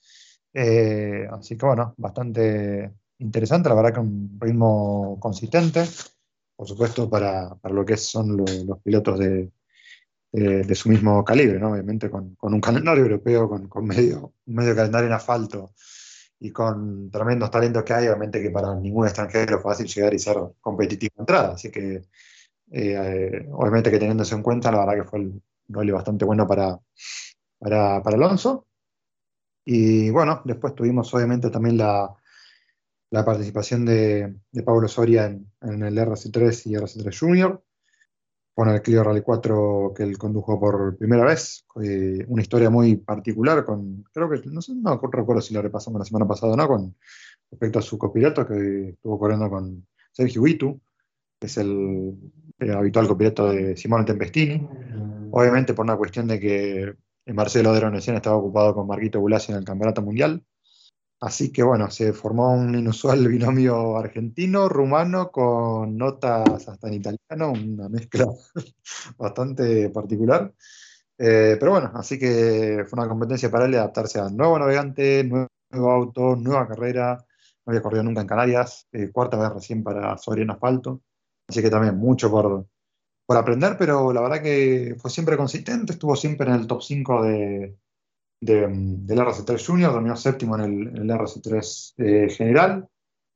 [0.53, 5.85] Eh, así que bueno, bastante interesante, la verdad que un ritmo consistente,
[6.55, 9.49] por supuesto para, para lo que son lo- los pilotos de,
[10.31, 11.71] de, de su mismo calibre, ¿no?
[11.71, 15.73] Obviamente con, con un calendario europeo, con, con medio, medio calendario en asfalto
[16.39, 20.19] y con tremendos talentos que hay, obviamente que para ningún extranjero es fácil llegar y
[20.19, 21.53] ser competitivo de entrada.
[21.53, 22.03] Así que, eh,
[22.71, 26.47] eh, obviamente que teniendo eso en cuenta, la verdad que fue un rally bastante bueno
[26.47, 26.79] para,
[27.59, 28.67] para, para Alonso.
[29.65, 32.09] Y bueno, después tuvimos obviamente también la,
[33.11, 37.63] la participación de, de Pablo Soria en, en el RC3 y RC3 Junior
[38.61, 41.65] con el Clio Rally 4 que él condujo por primera vez.
[41.83, 45.97] eh, una historia muy particular con, creo que, no sé, no recuerdo si lo repasamos
[45.97, 46.95] la semana pasada o no, con
[47.49, 50.79] respecto a su copiloto que estuvo corriendo con Sergio Itu,
[51.39, 52.13] que es el,
[52.59, 54.67] eh, habitual copiloto de Simone Tempestini.
[55.31, 56.93] Obviamente por una cuestión de que
[57.33, 60.43] Marcelo de Ronesian estaba ocupado con Marquito Bulasi en el Campeonato Mundial.
[61.21, 67.89] Así que bueno, se formó un inusual binomio argentino-rumano con notas hasta en italiano, una
[67.89, 68.25] mezcla
[69.17, 70.51] bastante particular.
[71.17, 75.91] Eh, pero bueno, así que fue una competencia para él adaptarse a nuevo navegante, nuevo,
[75.91, 77.23] auto, nueva carrera.
[77.65, 81.01] No había corrido nunca en Canarias, eh, cuarta vez recién para Soria en asfalto.
[81.47, 82.65] Así que también mucho por,
[83.27, 87.23] por aprender, pero la verdad que fue siempre consistente, estuvo siempre en el top 5
[87.23, 87.77] de,
[88.41, 92.87] de, del RC3 Junior, terminó séptimo en el, en el RC3 eh, general.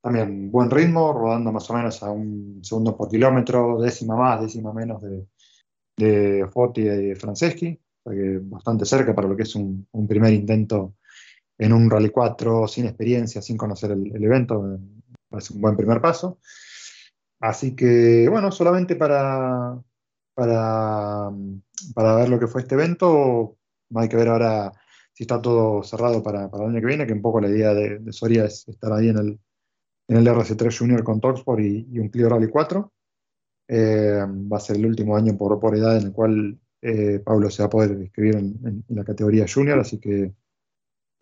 [0.01, 4.73] También buen ritmo, rodando más o menos a un segundo por kilómetro, décima más, décima
[4.73, 5.25] menos de,
[5.97, 7.79] de Foti y de Franceschi,
[8.41, 10.95] bastante cerca para lo que es un, un primer intento
[11.57, 14.79] en un Rally 4 sin experiencia, sin conocer el, el evento,
[15.31, 16.39] es un buen primer paso.
[17.39, 19.79] Así que, bueno, solamente para,
[20.33, 21.31] para,
[21.93, 23.57] para ver lo que fue este evento,
[23.95, 24.71] hay que ver ahora
[25.15, 27.73] si está todo cerrado para, para el año que viene, que un poco la idea
[27.73, 29.39] de, de Soria es estar ahí en el,
[30.09, 32.91] en el RC3 Junior con Toxport y, y un Clio Rally 4.
[33.69, 34.19] Eh,
[34.51, 37.63] va a ser el último año por, por edad en el cual eh, Pablo se
[37.63, 40.33] va a poder inscribir en, en- en la categoría Junior, así que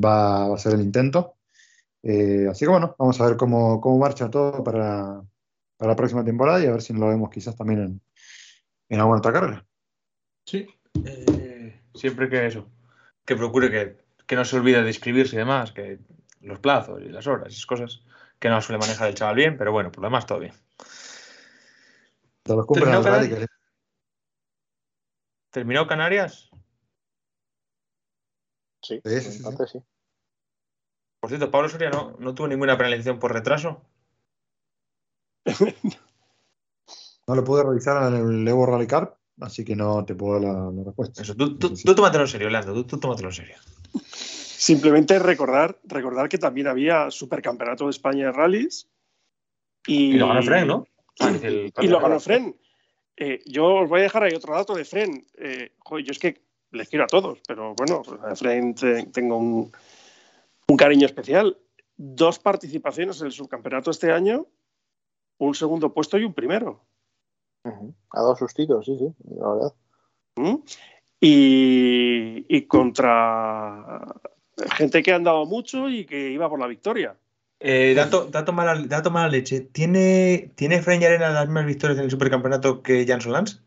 [0.04, 1.36] va, va a ser el intento.
[2.02, 5.22] Eh, así que bueno, vamos a ver cómo, cómo marcha todo para,
[5.78, 8.02] para la próxima temporada y a ver si lo vemos quizás también en,
[8.90, 9.66] en alguna otra carrera.
[10.46, 10.68] Sí.
[11.06, 12.68] eh, siempre que eso.
[13.26, 16.00] Que procure que, que no se olvide de inscribirse y demás, que
[16.42, 18.02] los plazos y las horas, esas cosas
[18.40, 20.54] que no suele manejar el chaval bien, pero bueno, por lo demás todo bien.
[22.44, 23.40] Te los Terminó al Canarias.
[23.40, 23.46] que-
[25.52, 26.50] ¿Terminó Canarias?
[28.82, 29.32] Sí, Sí, sí,
[29.68, 29.80] sí.
[31.22, 33.82] Por cierto, Pablo Soria no, no tuvo ninguna penalización por retraso.
[37.26, 40.54] No lo pude revisar en el Evo Rally Car, así que no te puedo dar
[40.54, 41.22] la, la respuesta.
[41.22, 43.56] Eso, tú, tú, tú tómatelo en serio, Leandro, tú, tú tómatelo en serio.
[44.16, 48.88] Simplemente recordar, recordar que también había Supercampeonato de España de rallies.
[49.86, 50.88] Y, Y lo ganó Fren, ¿no?
[51.82, 52.56] y lo ganó Fren.
[53.18, 55.26] Eh, yo os voy a dejar ahí otro dato de Fren.
[55.38, 59.38] Eh, joder, yo es que les quiero a todos, pero bueno, a Fren te- tengo
[59.38, 59.72] un,
[60.68, 61.58] un cariño especial.
[61.96, 64.48] Dos participaciones en el subcampeonato este año,
[65.38, 66.82] un segundo puesto y un primero.
[67.64, 67.94] Ujú.
[68.12, 69.74] Ha dado sustitos, sí, sí, la verdad.
[70.36, 70.56] ¿Mm?
[71.20, 74.06] Y, y contra
[74.76, 77.18] gente que ha andado mucho y que iba por la victoria.
[77.60, 79.62] Eh, dato, dato, mala, dato mala leche.
[79.62, 83.64] ¿Tiene, ¿Tiene Fren y Arena las mismas victorias en el supercampeonato que Jan Solans?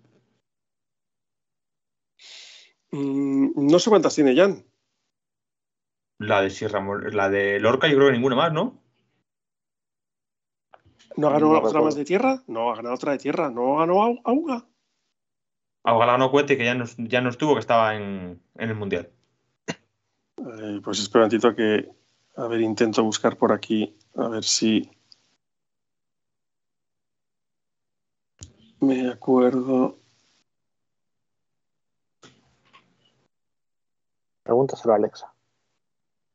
[2.90, 4.64] Mm, no sé cuántas tiene Jan.
[6.18, 8.82] La de Sierra la de Lorca, yo creo que ninguna más, ¿no?
[11.16, 12.42] ¿No ha ganado No otra más de tierra?
[12.46, 13.50] No, ha ganado otra de tierra.
[13.50, 14.66] ¿No ganó Au- Auga?
[15.82, 19.08] Ojalá ganó Cuete, que ya no, ya no estuvo, que estaba en, en el Mundial.
[20.38, 21.88] Eh, pues espera un momentito que.
[22.36, 23.96] A ver, intento buscar por aquí.
[24.16, 24.90] A ver si.
[28.80, 29.96] Me acuerdo.
[34.42, 35.32] Pregúntaselo a Alexa.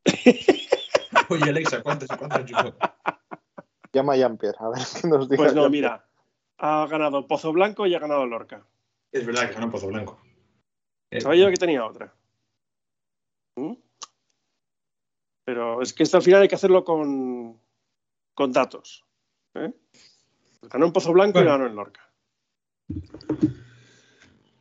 [1.30, 2.74] Oye, Alexa, ¿cuántos cuántos?
[3.94, 5.42] Llama a Jean-Pierre, a ver qué nos dice.
[5.42, 6.06] Pues no, mira.
[6.58, 8.66] Ha ganado Pozo Blanco y ha ganado Lorca.
[9.12, 10.22] Es verdad que ganó Pozo Blanco.
[11.20, 12.14] Sabía yo que tenía otra.
[13.58, 13.74] ¿Mm?
[15.44, 17.60] Pero es que esto al final hay que hacerlo con,
[18.34, 19.04] con datos.
[19.56, 19.74] ¿eh?
[20.62, 21.50] Ganó en Pozo Blanco Bueno.
[21.50, 22.08] y ganó en Lorca.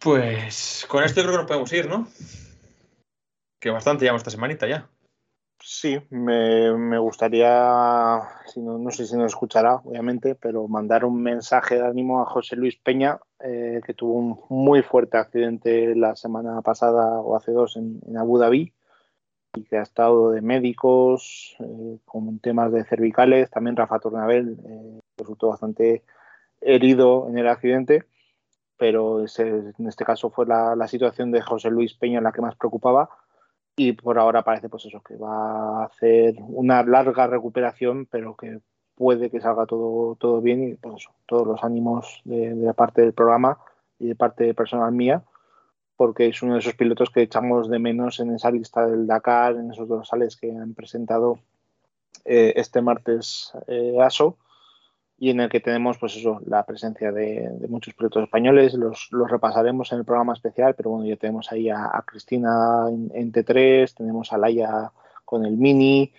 [0.01, 2.09] Pues con esto yo creo que nos podemos ir, ¿no?
[3.61, 4.89] Que bastante llevamos esta semanita ya.
[5.63, 11.87] Sí, me, gustaría, si no, sé si nos escuchará, obviamente, pero mandar un mensaje de
[11.87, 17.21] ánimo a José Luis Peña, eh, que tuvo un muy fuerte accidente la semana pasada
[17.21, 18.73] o hace dos en, en Abu Dhabi
[19.55, 23.51] y que ha estado de médicos eh, con temas de cervicales.
[23.51, 26.05] También Rafa Tornabel eh, resultó bastante
[26.61, 28.05] herido en el accidente,
[28.79, 32.43] pero ese- en este caso fue la, la situación de José Luis Peña la que
[32.43, 33.11] más preocupaba
[33.83, 38.61] y por ahora parece pues eso que va a hacer una larga recuperación pero que
[38.95, 43.01] puede que salga todo todo bien y pues eso, todos los ánimos de, la parte
[43.01, 43.59] del programa
[43.99, 45.23] y de parte personal mía
[45.97, 49.57] porque es uno de esos pilotos que echamos de menos en esa lista del Dakar
[49.57, 51.39] en esos dorsales que han presentado
[52.27, 54.37] eh, este martes eh, ASO
[55.21, 58.73] y en el que tenemos pues eso la presencia de, muchos pilotos españoles.
[58.73, 63.13] Los, los repasaremos en el programa especial pero bueno ya tenemos ahí a, Cristina en,
[63.15, 64.91] en T3 tenemos a Laia
[65.27, 66.13] con el Mini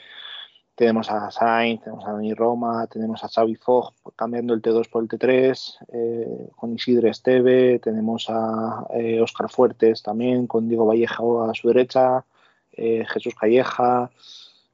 [0.76, 5.02] tenemos a Sainz tenemos a Dani Roma tenemos a Xavi Fogg cambiando el T2 por
[5.02, 11.44] el T3 eh, con Isidre Esteve tenemos a eh, Oscar Fuertes también con Diego Vallejo
[11.44, 12.24] a su derecha
[12.72, 14.12] eh, Jesús Calleja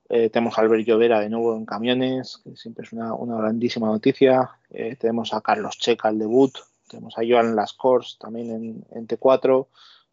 [0.10, 4.52] eh, tenemos a Albert Llovera de nuevo en camiones, que siempre es una, grandísima noticia.
[4.70, 6.58] Eh, tenemos a Carlos Checa al debut.
[6.90, 9.68] Tenemos a Joan Lascors también en, en T4.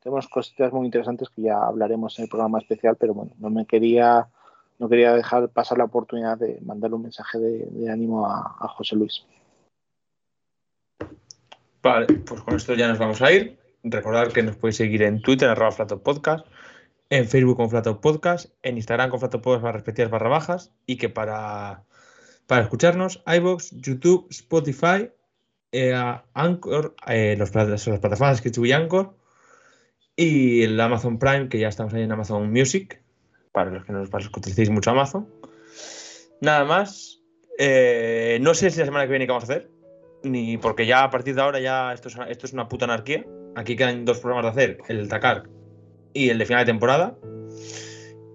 [0.05, 3.65] Tenemos cositas muy interesantes que ya hablaremos en el programa especial, pero bueno, no me
[3.65, 4.29] quería,
[4.79, 9.25] no quería dejar pasar la oportunidad de mandarle un mensaje de, ánimo a, José Luis.
[11.83, 13.59] Vale, pues con esto ya nos vamos a ir.
[13.83, 16.03] Recordad que nos podéis seguir en Twitter, arroba Flato
[17.15, 20.97] en Facebook con Flato Podcast, en Instagram con Flato Podcast barra respectivas barra bajas y
[20.97, 21.85] que para,
[22.49, 25.11] para escucharnos, iVoox, YouTube, Spotify,
[25.71, 25.95] eh,
[26.33, 29.17] Anchor, eh, los, las plataformas que y Anchor
[30.17, 33.01] y el Amazon Prime, que ya estamos ahí en Amazon Music,
[33.53, 35.29] para los que, nos, para los que utilicéis mucho Amazon.
[36.41, 37.21] Nada más.
[37.61, 39.71] Eh, no sé si la semana que viene qué vamos a hacer
[40.25, 43.25] ni porque ya a partir de ahora ya esto es, esto es una puta anarquía.
[43.55, 45.45] Aquí quedan dos programas de hacer, el Dakar
[46.15, 47.19] y el de final de temporada.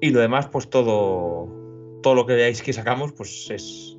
[0.01, 1.49] Y lo demás, pues todo,
[2.03, 3.97] todo lo que veáis que sacamos, pues es,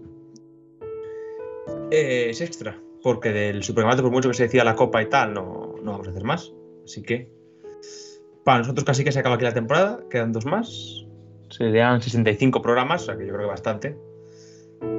[1.91, 2.81] es extra.
[3.03, 6.07] Porque del supercampeonato, por mucho que se decía la copa y tal, no, no vamos
[6.07, 6.53] a hacer más.
[6.85, 7.31] Así que
[8.45, 11.07] para nosotros casi que se acaba aquí la temporada, quedan dos más.
[11.51, 13.99] Serían 65 programas, o sea que yo creo que bastante.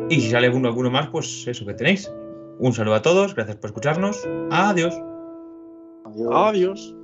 [0.10, 2.12] Y si sale uno alguno más, pues eso que tenéis.
[2.60, 4.28] Un saludo a todos, gracias por escucharnos.
[4.52, 4.94] Adiós.
[6.06, 6.32] Adiós.
[6.34, 6.96] Adiós.